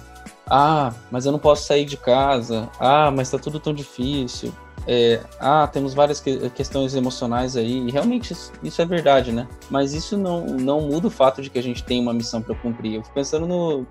ah, 0.47 0.93
mas 1.11 1.25
eu 1.25 1.33
não 1.33 1.39
posso 1.39 1.67
sair 1.67 1.87
de 1.87 1.97
casa, 1.97 2.69
ah, 2.79 3.11
mas 3.11 3.29
está 3.29 3.39
tudo 3.39 3.59
tão 3.59 3.73
difícil, 3.73 4.53
é, 4.87 5.23
ah, 5.41 5.67
temos 5.67 5.95
várias 5.95 6.21
que, 6.21 6.51
questões 6.51 6.95
emocionais 6.95 7.57
aí, 7.57 7.89
e 7.89 7.91
realmente 7.91 8.35
isso, 8.35 8.53
isso, 8.63 8.83
é 8.83 8.85
verdade, 8.85 9.33
né? 9.33 9.49
Mas 9.71 9.95
isso 9.95 10.19
não, 10.19 10.45
não 10.45 10.83
muda 10.83 11.09
o 11.09 11.11
fato 11.11 11.41
de 11.41 11.49
que 11.49 11.59
a 11.59 11.63
gente 11.63 11.83
tem 11.83 12.01
uma 12.01 12.13
missão 12.13 12.41
para 12.43 12.55
cumprir. 12.55 12.95
Eu 12.95 13.03
fico 13.03 13.15
pensando 13.15 13.47
no, 13.49 13.87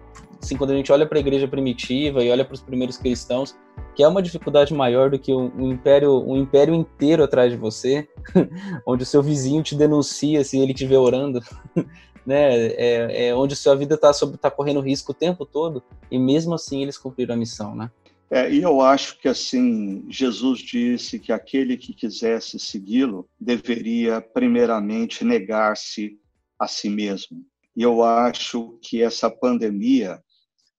assim, 0.46 0.56
quando 0.56 0.72
a 0.72 0.76
gente 0.76 0.92
olha 0.92 1.06
para 1.06 1.18
a 1.18 1.20
igreja 1.20 1.48
primitiva 1.48 2.24
e 2.24 2.30
olha 2.30 2.46
para 2.46 2.54
os 2.54 2.62
primeiros 2.62 2.98
cristãos, 2.98 3.58
que 3.96 4.04
é 4.04 4.08
uma 4.08 4.22
dificuldade 4.22 4.74
maior 4.74 5.10
do 5.10 5.18
que 5.18 5.34
um, 5.34 5.72
império, 5.72 6.24
um 6.24 6.38
império 6.38 6.74
inteiro 6.74 7.24
atrás 7.24 7.52
de 7.52 7.58
você, 7.58 8.08
onde 8.86 9.04
o 9.04 9.06
seu 9.06 9.24
vizinho 9.24 9.64
te 9.64 9.76
denuncia 9.76 10.44
se 10.44 10.60
ele 10.60 10.72
estiver 10.72 10.98
orando, 10.98 11.42
né? 12.26 12.68
É, 12.68 13.28
é, 13.28 13.36
onde 13.36 13.56
sua 13.56 13.76
vida 13.76 13.96
está 13.96 14.12
tá 14.40 14.52
correndo 14.52 14.80
risco 14.80 15.12
o 15.12 15.16
tempo 15.16 15.46
todo, 15.46 15.84
e 16.12 16.20
mesmo 16.20 16.54
assim 16.54 16.84
eles 16.84 16.98
cumpriram 16.98 17.34
a 17.34 17.38
missão, 17.38 17.76
né? 17.76 17.90
É, 18.30 18.52
e 18.52 18.62
eu 18.62 18.82
acho 18.82 19.20
que 19.20 19.28
assim 19.28 20.06
Jesus 20.10 20.60
disse 20.60 21.20
que 21.20 21.32
aquele 21.32 21.78
que 21.78 21.94
quisesse 21.94 22.60
segui-lo 22.60 23.28
deveria 23.40 24.20
primeiramente 24.20 25.24
negar-se 25.24 26.18
a 26.60 26.68
si 26.68 26.90
mesmo. 26.90 27.46
E 27.76 27.84
eu 27.84 28.04
acho 28.04 28.80
que 28.82 29.02
essa 29.02 29.30
pandemia 29.30 30.24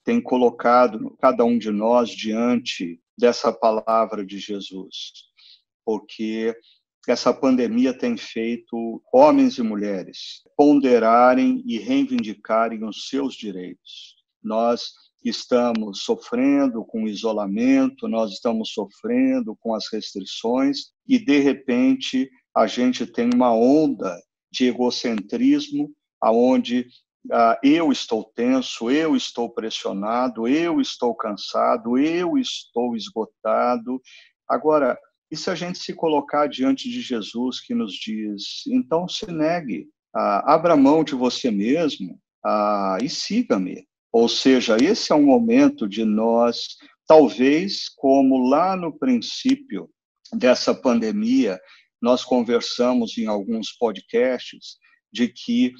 tem 0.06 0.20
colocado 0.20 1.16
cada 1.20 1.44
um 1.44 1.58
de 1.58 1.72
nós 1.72 2.10
diante 2.10 3.00
dessa 3.18 3.52
palavra 3.52 4.24
de 4.24 4.38
Jesus, 4.38 4.94
porque 5.84 6.56
essa 7.08 7.34
pandemia 7.34 7.92
tem 7.92 8.16
feito 8.16 9.02
homens 9.12 9.58
e 9.58 9.62
mulheres 9.62 10.42
ponderarem 10.56 11.60
e 11.66 11.78
reivindicarem 11.78 12.84
os 12.84 13.08
seus 13.08 13.34
direitos. 13.34 14.14
Nós 14.40 14.92
estamos 15.24 16.04
sofrendo 16.04 16.84
com 16.84 17.02
o 17.02 17.08
isolamento, 17.08 18.06
nós 18.06 18.30
estamos 18.30 18.70
sofrendo 18.70 19.56
com 19.56 19.74
as 19.74 19.92
restrições 19.92 20.92
e 21.08 21.18
de 21.18 21.40
repente 21.40 22.30
a 22.54 22.68
gente 22.68 23.04
tem 23.06 23.28
uma 23.34 23.52
onda 23.52 24.16
de 24.52 24.66
egocentrismo 24.66 25.92
aonde 26.20 26.86
ah, 27.32 27.58
eu 27.62 27.90
estou 27.90 28.24
tenso, 28.24 28.90
eu 28.90 29.16
estou 29.16 29.50
pressionado, 29.50 30.46
eu 30.46 30.80
estou 30.80 31.14
cansado, 31.14 31.98
eu 31.98 32.36
estou 32.38 32.96
esgotado. 32.96 34.00
Agora, 34.48 34.98
e 35.30 35.36
se 35.36 35.50
a 35.50 35.54
gente 35.54 35.78
se 35.78 35.92
colocar 35.92 36.46
diante 36.46 36.88
de 36.88 37.00
Jesus 37.00 37.60
que 37.60 37.74
nos 37.74 37.92
diz, 37.92 38.64
então 38.68 39.08
se 39.08 39.30
negue, 39.30 39.88
ah, 40.14 40.54
abra 40.54 40.76
mão 40.76 41.02
de 41.02 41.14
você 41.14 41.50
mesmo 41.50 42.18
ah, 42.44 42.98
e 43.02 43.08
siga-me. 43.08 43.86
Ou 44.12 44.28
seja, 44.28 44.76
esse 44.80 45.12
é 45.12 45.14
um 45.14 45.26
momento 45.26 45.88
de 45.88 46.04
nós, 46.04 46.76
talvez 47.06 47.88
como 47.96 48.48
lá 48.48 48.76
no 48.76 48.96
princípio 48.96 49.90
dessa 50.32 50.74
pandemia, 50.74 51.60
nós 52.00 52.24
conversamos 52.24 53.18
em 53.18 53.26
alguns 53.26 53.72
podcasts 53.72 54.76
de 55.12 55.28
que 55.28 55.72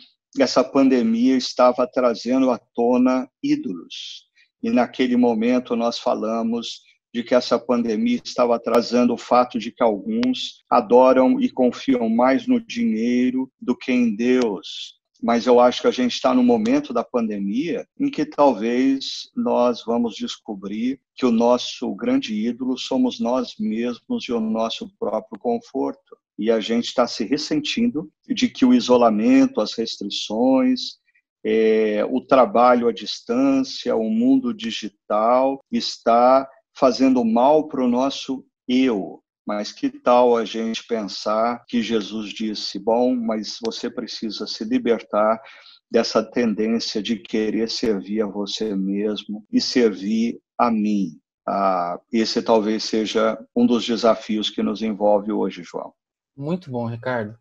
essa 0.42 0.62
pandemia 0.62 1.37
estava 1.37 1.87
trazendo 1.87 2.51
à 2.51 2.59
tona 2.59 3.29
ídolos. 3.42 4.27
E 4.62 4.70
naquele 4.70 5.16
momento 5.16 5.77
nós 5.77 5.99
falamos 5.99 6.83
de 7.12 7.22
que 7.22 7.35
essa 7.35 7.59
pandemia 7.59 8.20
estava 8.22 8.59
trazendo 8.59 9.14
o 9.14 9.18
fato 9.18 9.59
de 9.59 9.72
que 9.72 9.83
alguns 9.83 10.64
adoram 10.70 11.40
e 11.40 11.49
confiam 11.49 12.09
mais 12.09 12.46
no 12.46 12.61
dinheiro 12.61 13.51
do 13.61 13.77
que 13.77 13.92
em 13.92 14.14
Deus. 14.14 14.96
Mas 15.22 15.46
eu 15.46 15.59
acho 15.59 15.81
que 15.81 15.88
a 15.88 15.92
gente 15.92 16.12
está 16.12 16.35
no 16.35 16.42
momento 16.42 16.92
da 16.92 17.03
pandemia 17.03 17.87
em 17.99 18.11
que 18.11 18.27
talvez 18.27 19.31
nós 19.35 19.83
vamos 19.83 20.14
descobrir 20.14 21.01
que 21.14 21.25
o 21.25 21.31
nosso 21.31 21.94
grande 21.94 22.35
ídolo 22.35 22.77
somos 22.77 23.18
nós 23.18 23.55
mesmos 23.59 24.25
e 24.29 24.33
o 24.33 24.40
nosso 24.40 24.90
próprio 24.99 25.40
conforto 25.40 26.16
e 26.38 26.51
a 26.51 26.61
gente 26.61 26.87
está 26.87 27.07
se 27.07 27.25
ressentindo 27.25 28.11
de 28.27 28.49
que 28.49 28.64
o 28.64 28.75
isolamento, 28.75 29.61
as 29.61 29.75
restrições, 29.75 30.99
é, 31.44 32.05
o 32.05 32.20
trabalho 32.20 32.88
à 32.88 32.92
distância, 32.92 33.94
o 33.94 34.11
mundo 34.11 34.53
digital 34.53 35.61
está 35.70 36.49
fazendo 36.77 37.25
mal 37.25 37.68
para 37.68 37.85
o 37.85 37.88
nosso 37.88 38.44
eu. 38.68 39.22
Mas 39.46 39.70
que 39.70 39.88
tal 39.88 40.37
a 40.37 40.44
gente 40.44 40.85
pensar 40.87 41.64
que 41.68 41.81
Jesus 41.81 42.31
disse: 42.31 42.81
bom, 42.81 43.14
mas 43.14 43.59
você 43.64 43.88
precisa 43.88 44.44
se 44.44 44.64
libertar 44.64 45.40
dessa 45.88 46.20
tendência 46.20 47.01
de 47.01 47.16
querer 47.16 47.70
servir 47.70 48.22
a 48.22 48.27
você 48.27 48.75
mesmo 48.75 49.46
e 49.53 49.61
servir 49.61 50.40
a 50.59 50.68
mim. 50.68 51.20
Ah, 51.46 52.01
esse 52.12 52.42
talvez 52.42 52.83
seja 52.83 53.38
um 53.55 53.64
dos 53.64 53.87
desafios 53.87 54.51
que 54.51 54.64
nos 54.64 54.83
envolve 54.83 55.31
hoje, 55.31 55.62
João. 55.62 55.94
Muito 56.37 56.70
bom, 56.70 56.87
Ricardo. 56.87 57.35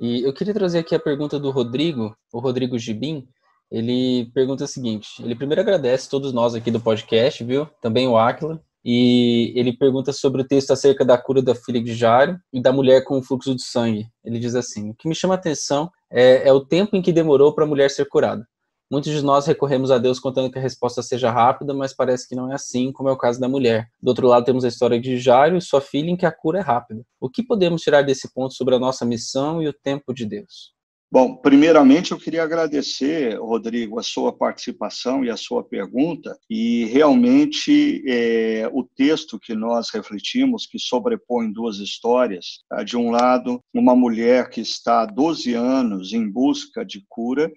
E 0.00 0.22
eu 0.22 0.32
queria 0.32 0.54
trazer 0.54 0.78
aqui 0.78 0.94
a 0.94 1.00
pergunta 1.00 1.38
do 1.38 1.50
Rodrigo, 1.50 2.16
o 2.32 2.40
Rodrigo 2.40 2.78
Gibim. 2.78 3.28
Ele 3.70 4.30
pergunta 4.34 4.64
o 4.64 4.66
seguinte: 4.66 5.22
ele 5.22 5.34
primeiro 5.34 5.60
agradece 5.60 6.08
todos 6.08 6.32
nós 6.32 6.54
aqui 6.54 6.70
do 6.70 6.80
podcast, 6.80 7.44
viu? 7.44 7.66
Também 7.80 8.08
o 8.08 8.16
Aquila, 8.18 8.60
e 8.84 9.52
ele 9.54 9.72
pergunta 9.72 10.12
sobre 10.12 10.42
o 10.42 10.46
texto 10.46 10.72
acerca 10.72 11.04
da 11.04 11.18
cura 11.18 11.42
da 11.42 11.54
filha 11.54 11.82
de 11.82 11.94
Jairo 11.94 12.38
e 12.52 12.60
da 12.60 12.72
mulher 12.72 13.04
com 13.04 13.18
o 13.18 13.22
fluxo 13.22 13.54
de 13.54 13.62
sangue. 13.62 14.08
Ele 14.24 14.38
diz 14.38 14.54
assim: 14.54 14.90
O 14.90 14.94
que 14.94 15.06
me 15.06 15.14
chama 15.14 15.34
a 15.34 15.36
atenção 15.36 15.90
é, 16.10 16.48
é 16.48 16.52
o 16.52 16.64
tempo 16.64 16.96
em 16.96 17.02
que 17.02 17.12
demorou 17.12 17.54
para 17.54 17.64
a 17.64 17.68
mulher 17.68 17.90
ser 17.90 18.06
curada. 18.06 18.44
Muitos 18.90 19.12
de 19.12 19.22
nós 19.22 19.46
recorremos 19.46 19.92
a 19.92 19.98
Deus 19.98 20.18
contando 20.18 20.50
que 20.50 20.58
a 20.58 20.62
resposta 20.62 21.00
seja 21.00 21.30
rápida, 21.30 21.72
mas 21.72 21.94
parece 21.94 22.28
que 22.28 22.34
não 22.34 22.50
é 22.50 22.56
assim, 22.56 22.90
como 22.90 23.08
é 23.08 23.12
o 23.12 23.16
caso 23.16 23.38
da 23.38 23.48
mulher. 23.48 23.88
Do 24.02 24.08
outro 24.08 24.26
lado, 24.26 24.44
temos 24.44 24.64
a 24.64 24.68
história 24.68 25.00
de 25.00 25.16
Jairo 25.16 25.56
e 25.56 25.62
sua 25.62 25.80
filha, 25.80 26.10
em 26.10 26.16
que 26.16 26.26
a 26.26 26.32
cura 26.32 26.58
é 26.58 26.62
rápida. 26.62 27.02
O 27.20 27.30
que 27.30 27.40
podemos 27.40 27.82
tirar 27.82 28.02
desse 28.02 28.34
ponto 28.34 28.52
sobre 28.52 28.74
a 28.74 28.80
nossa 28.80 29.04
missão 29.04 29.62
e 29.62 29.68
o 29.68 29.72
tempo 29.72 30.12
de 30.12 30.26
Deus? 30.26 30.74
Bom, 31.12 31.36
primeiramente 31.36 32.12
eu 32.12 32.18
queria 32.18 32.44
agradecer, 32.44 33.36
Rodrigo, 33.36 33.98
a 33.98 34.02
sua 34.02 34.32
participação 34.32 35.24
e 35.24 35.30
a 35.30 35.36
sua 35.36 35.62
pergunta, 35.64 36.38
e 36.48 36.84
realmente 36.84 38.00
é, 38.06 38.70
o 38.72 38.84
texto 38.84 39.38
que 39.38 39.52
nós 39.52 39.90
refletimos, 39.90 40.66
que 40.66 40.78
sobrepõe 40.78 41.52
duas 41.52 41.78
histórias, 41.78 42.60
tá? 42.68 42.84
de 42.84 42.96
um 42.96 43.10
lado, 43.10 43.60
uma 43.74 43.96
mulher 43.96 44.50
que 44.50 44.60
está 44.60 45.02
há 45.02 45.06
12 45.06 45.52
anos 45.54 46.12
em 46.12 46.28
busca 46.28 46.84
de 46.84 47.04
cura, 47.08 47.52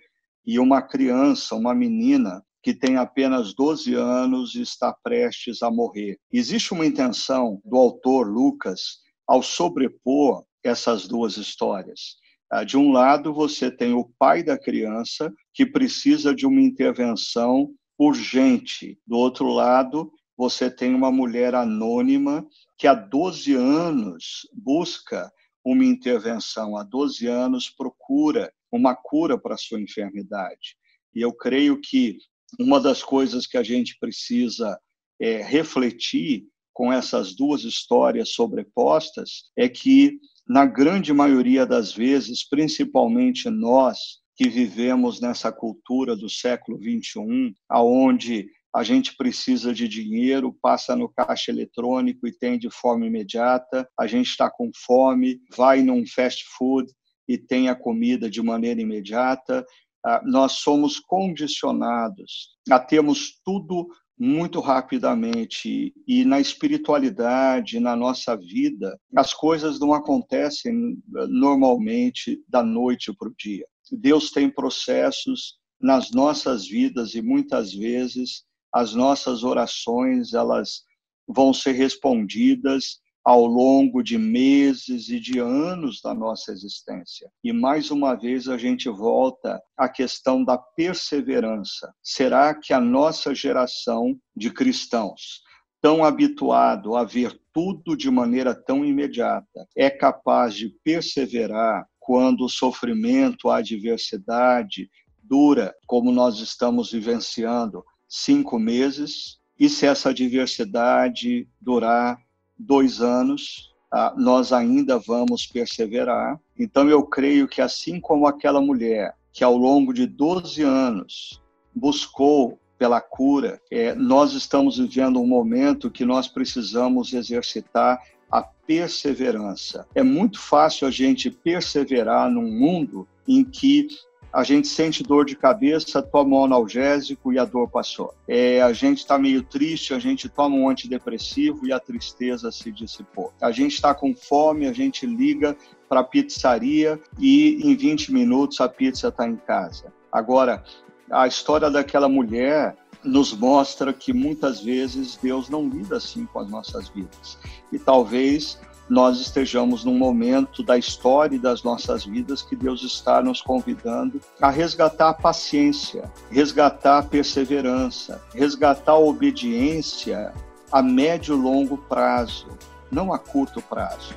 e 0.45 0.59
uma 0.59 0.81
criança, 0.81 1.55
uma 1.55 1.73
menina, 1.73 2.43
que 2.61 2.73
tem 2.73 2.95
apenas 2.97 3.53
12 3.53 3.93
anos 3.93 4.55
e 4.55 4.61
está 4.61 4.93
prestes 5.03 5.61
a 5.61 5.69
morrer. 5.69 6.17
Existe 6.31 6.73
uma 6.73 6.85
intenção 6.85 7.61
do 7.65 7.77
autor 7.77 8.27
Lucas 8.27 8.99
ao 9.27 9.43
sobrepor 9.43 10.45
essas 10.63 11.07
duas 11.07 11.35
histórias. 11.35 12.15
Ah, 12.49 12.63
de 12.63 12.77
um 12.77 12.91
lado, 12.91 13.33
você 13.33 13.69
tem 13.69 13.93
o 13.93 14.09
pai 14.17 14.43
da 14.43 14.57
criança, 14.57 15.31
que 15.53 15.65
precisa 15.65 16.33
de 16.33 16.45
uma 16.45 16.61
intervenção 16.61 17.69
urgente. 17.97 18.97
Do 19.05 19.17
outro 19.17 19.49
lado, 19.49 20.11
você 20.37 20.69
tem 20.69 20.93
uma 20.93 21.11
mulher 21.11 21.55
anônima 21.55 22.45
que 22.77 22.87
há 22.87 22.93
12 22.93 23.53
anos 23.55 24.47
busca 24.53 25.31
uma 25.65 25.85
intervenção, 25.85 26.77
há 26.77 26.83
12 26.83 27.27
anos 27.27 27.69
procura 27.69 28.51
uma 28.77 28.95
cura 28.95 29.37
para 29.37 29.53
a 29.53 29.57
sua 29.57 29.79
enfermidade. 29.79 30.75
E 31.15 31.21
eu 31.21 31.31
creio 31.31 31.79
que 31.79 32.17
uma 32.59 32.79
das 32.79 33.03
coisas 33.03 33.45
que 33.45 33.57
a 33.57 33.63
gente 33.63 33.97
precisa 33.99 34.79
é, 35.19 35.41
refletir 35.41 36.45
com 36.73 36.91
essas 36.91 37.35
duas 37.35 37.63
histórias 37.63 38.29
sobrepostas 38.29 39.51
é 39.55 39.69
que 39.69 40.19
na 40.47 40.65
grande 40.65 41.13
maioria 41.13 41.65
das 41.65 41.93
vezes, 41.93 42.47
principalmente 42.47 43.49
nós 43.49 44.21
que 44.35 44.49
vivemos 44.49 45.21
nessa 45.21 45.51
cultura 45.51 46.15
do 46.15 46.27
século 46.27 46.79
21, 46.79 47.53
aonde 47.69 48.49
a 48.75 48.83
gente 48.83 49.15
precisa 49.15 49.71
de 49.71 49.87
dinheiro, 49.87 50.57
passa 50.59 50.95
no 50.95 51.07
caixa 51.07 51.51
eletrônico 51.51 52.27
e 52.27 52.35
tem 52.35 52.57
de 52.57 52.71
forma 52.71 53.05
imediata, 53.05 53.87
a 53.97 54.07
gente 54.07 54.29
está 54.29 54.49
com 54.49 54.71
fome, 54.75 55.39
vai 55.55 55.83
num 55.83 56.03
fast 56.07 56.43
food 56.57 56.91
e 57.27 57.37
tem 57.37 57.69
a 57.69 57.75
comida 57.75 58.29
de 58.29 58.41
maneira 58.41 58.81
imediata, 58.81 59.65
ah, 60.05 60.21
nós 60.25 60.53
somos 60.53 60.99
condicionados 60.99 62.49
a 62.69 62.79
termos 62.79 63.39
tudo 63.43 63.87
muito 64.17 64.59
rapidamente 64.59 65.93
e 66.07 66.23
na 66.23 66.39
espiritualidade, 66.39 67.79
na 67.79 67.95
nossa 67.95 68.35
vida, 68.37 68.99
as 69.15 69.33
coisas 69.33 69.79
não 69.79 69.93
acontecem 69.93 70.97
eh, 71.17 71.27
normalmente 71.27 72.41
da 72.47 72.63
noite 72.63 73.11
para 73.13 73.27
o 73.27 73.35
dia. 73.37 73.65
Deus 73.91 74.29
tem 74.29 74.49
processos 74.49 75.57
nas 75.81 76.11
nossas 76.11 76.67
vidas 76.67 77.15
e 77.15 77.21
muitas 77.21 77.73
vezes 77.73 78.43
as 78.73 78.93
nossas 78.93 79.43
orações 79.43 80.33
elas 80.33 80.83
vão 81.27 81.53
ser 81.53 81.73
respondidas 81.73 82.99
ao 83.23 83.45
longo 83.45 84.03
de 84.03 84.17
meses 84.17 85.07
e 85.07 85.19
de 85.19 85.39
anos 85.39 86.01
da 86.01 86.13
nossa 86.13 86.51
existência. 86.51 87.29
E 87.43 87.53
mais 87.53 87.89
uma 87.89 88.15
vez 88.15 88.49
a 88.49 88.57
gente 88.57 88.89
volta 88.89 89.61
à 89.77 89.87
questão 89.87 90.43
da 90.43 90.57
perseverança. 90.57 91.93
Será 92.03 92.53
que 92.53 92.73
a 92.73 92.81
nossa 92.81 93.33
geração 93.33 94.19
de 94.35 94.51
cristãos, 94.51 95.41
tão 95.81 96.03
habituado 96.03 96.95
a 96.95 97.03
ver 97.03 97.39
tudo 97.53 97.95
de 97.95 98.11
maneira 98.11 98.53
tão 98.53 98.83
imediata, 98.83 99.67
é 99.75 99.89
capaz 99.89 100.55
de 100.55 100.69
perseverar 100.83 101.87
quando 101.99 102.43
o 102.43 102.49
sofrimento, 102.49 103.49
a 103.49 103.57
adversidade 103.57 104.89
dura, 105.21 105.73
como 105.87 106.11
nós 106.11 106.39
estamos 106.39 106.91
vivenciando, 106.91 107.83
cinco 108.09 108.59
meses? 108.59 109.39
E 109.57 109.69
se 109.69 109.85
essa 109.85 110.09
adversidade 110.09 111.47
durar 111.61 112.17
dois 112.57 113.01
anos, 113.01 113.73
ah, 113.91 114.13
nós 114.17 114.51
ainda 114.51 114.97
vamos 114.97 115.45
perseverar. 115.45 116.39
Então, 116.57 116.89
eu 116.89 117.03
creio 117.03 117.47
que, 117.47 117.61
assim 117.61 117.99
como 117.99 118.27
aquela 118.27 118.61
mulher 118.61 119.15
que 119.31 119.43
ao 119.43 119.57
longo 119.57 119.93
de 119.93 120.05
12 120.05 120.61
anos 120.61 121.41
buscou 121.75 122.59
pela 122.77 123.01
cura, 123.01 123.61
é, 123.71 123.95
nós 123.95 124.33
estamos 124.33 124.77
vivendo 124.77 125.19
um 125.19 125.27
momento 125.27 125.89
que 125.89 126.05
nós 126.05 126.27
precisamos 126.27 127.13
exercitar 127.13 128.01
a 128.31 128.41
perseverança. 128.41 129.87
É 129.93 130.03
muito 130.03 130.39
fácil 130.39 130.87
a 130.87 130.91
gente 130.91 131.29
perseverar 131.29 132.29
num 132.29 132.51
mundo 132.51 133.07
em 133.27 133.43
que 133.43 133.87
a 134.33 134.43
gente 134.43 134.67
sente 134.67 135.03
dor 135.03 135.25
de 135.25 135.35
cabeça, 135.35 136.01
toma 136.01 136.37
um 136.37 136.43
analgésico 136.43 137.31
e 137.31 137.37
a 137.37 137.45
dor 137.45 137.69
passou. 137.69 138.15
É, 138.27 138.63
a 138.63 138.73
gente 138.73 138.97
está 138.99 139.19
meio 139.19 139.43
triste, 139.43 139.93
a 139.93 139.99
gente 139.99 140.27
toma 140.27 140.55
um 140.55 140.67
antidepressivo 140.67 141.67
e 141.67 141.71
a 141.71 141.79
tristeza 141.79 142.51
se 142.51 142.71
dissipou. 142.71 143.31
A 143.39 143.51
gente 143.51 143.75
está 143.75 143.93
com 143.93 144.15
fome, 144.15 144.65
a 144.65 144.73
gente 144.73 145.05
liga 145.05 145.55
para 145.87 145.99
a 145.99 146.03
pizzaria 146.03 146.99
e 147.19 147.61
em 147.63 147.75
20 147.75 148.11
minutos 148.11 148.59
a 148.59 148.67
pizza 148.67 149.09
está 149.09 149.27
em 149.27 149.35
casa. 149.35 149.93
Agora, 150.11 150.63
a 151.11 151.27
história 151.27 151.69
daquela 151.69 152.09
mulher 152.09 152.75
nos 153.03 153.33
mostra 153.33 153.93
que 153.93 154.11
muitas 154.13 154.61
vezes 154.61 155.15
Deus 155.21 155.47
não 155.47 155.69
lida 155.69 155.97
assim 155.97 156.25
com 156.25 156.39
as 156.39 156.49
nossas 156.49 156.89
vidas. 156.89 157.37
E 157.71 157.77
talvez 157.77 158.57
nós 158.93 159.19
estejamos 159.19 159.83
num 159.83 159.97
momento 159.97 160.61
da 160.61 160.77
história 160.77 161.35
e 161.35 161.39
das 161.39 161.63
nossas 161.63 162.05
vidas 162.05 162.43
que 162.43 162.55
Deus 162.55 162.83
está 162.83 163.23
nos 163.23 163.41
convidando 163.41 164.21
a 164.39 164.51
resgatar 164.51 165.09
a 165.09 165.13
paciência, 165.15 166.11
resgatar 166.29 166.99
a 166.99 167.03
perseverança, 167.03 168.21
resgatar 168.35 168.91
a 168.91 168.99
obediência 168.99 170.31
a 170.71 170.83
médio 170.83 171.35
e 171.35 171.39
longo 171.39 171.75
prazo, 171.75 172.47
não 172.91 173.11
a 173.11 173.17
curto 173.17 173.63
prazo. 173.63 174.15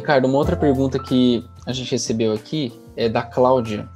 Ricardo, 0.00 0.24
uma 0.26 0.38
outra 0.38 0.56
pergunta 0.56 0.98
que 0.98 1.44
a 1.66 1.74
gente 1.74 1.90
recebeu 1.90 2.32
aqui 2.32 2.72
é 2.96 3.06
da 3.06 3.20
Cláudia. 3.20 3.86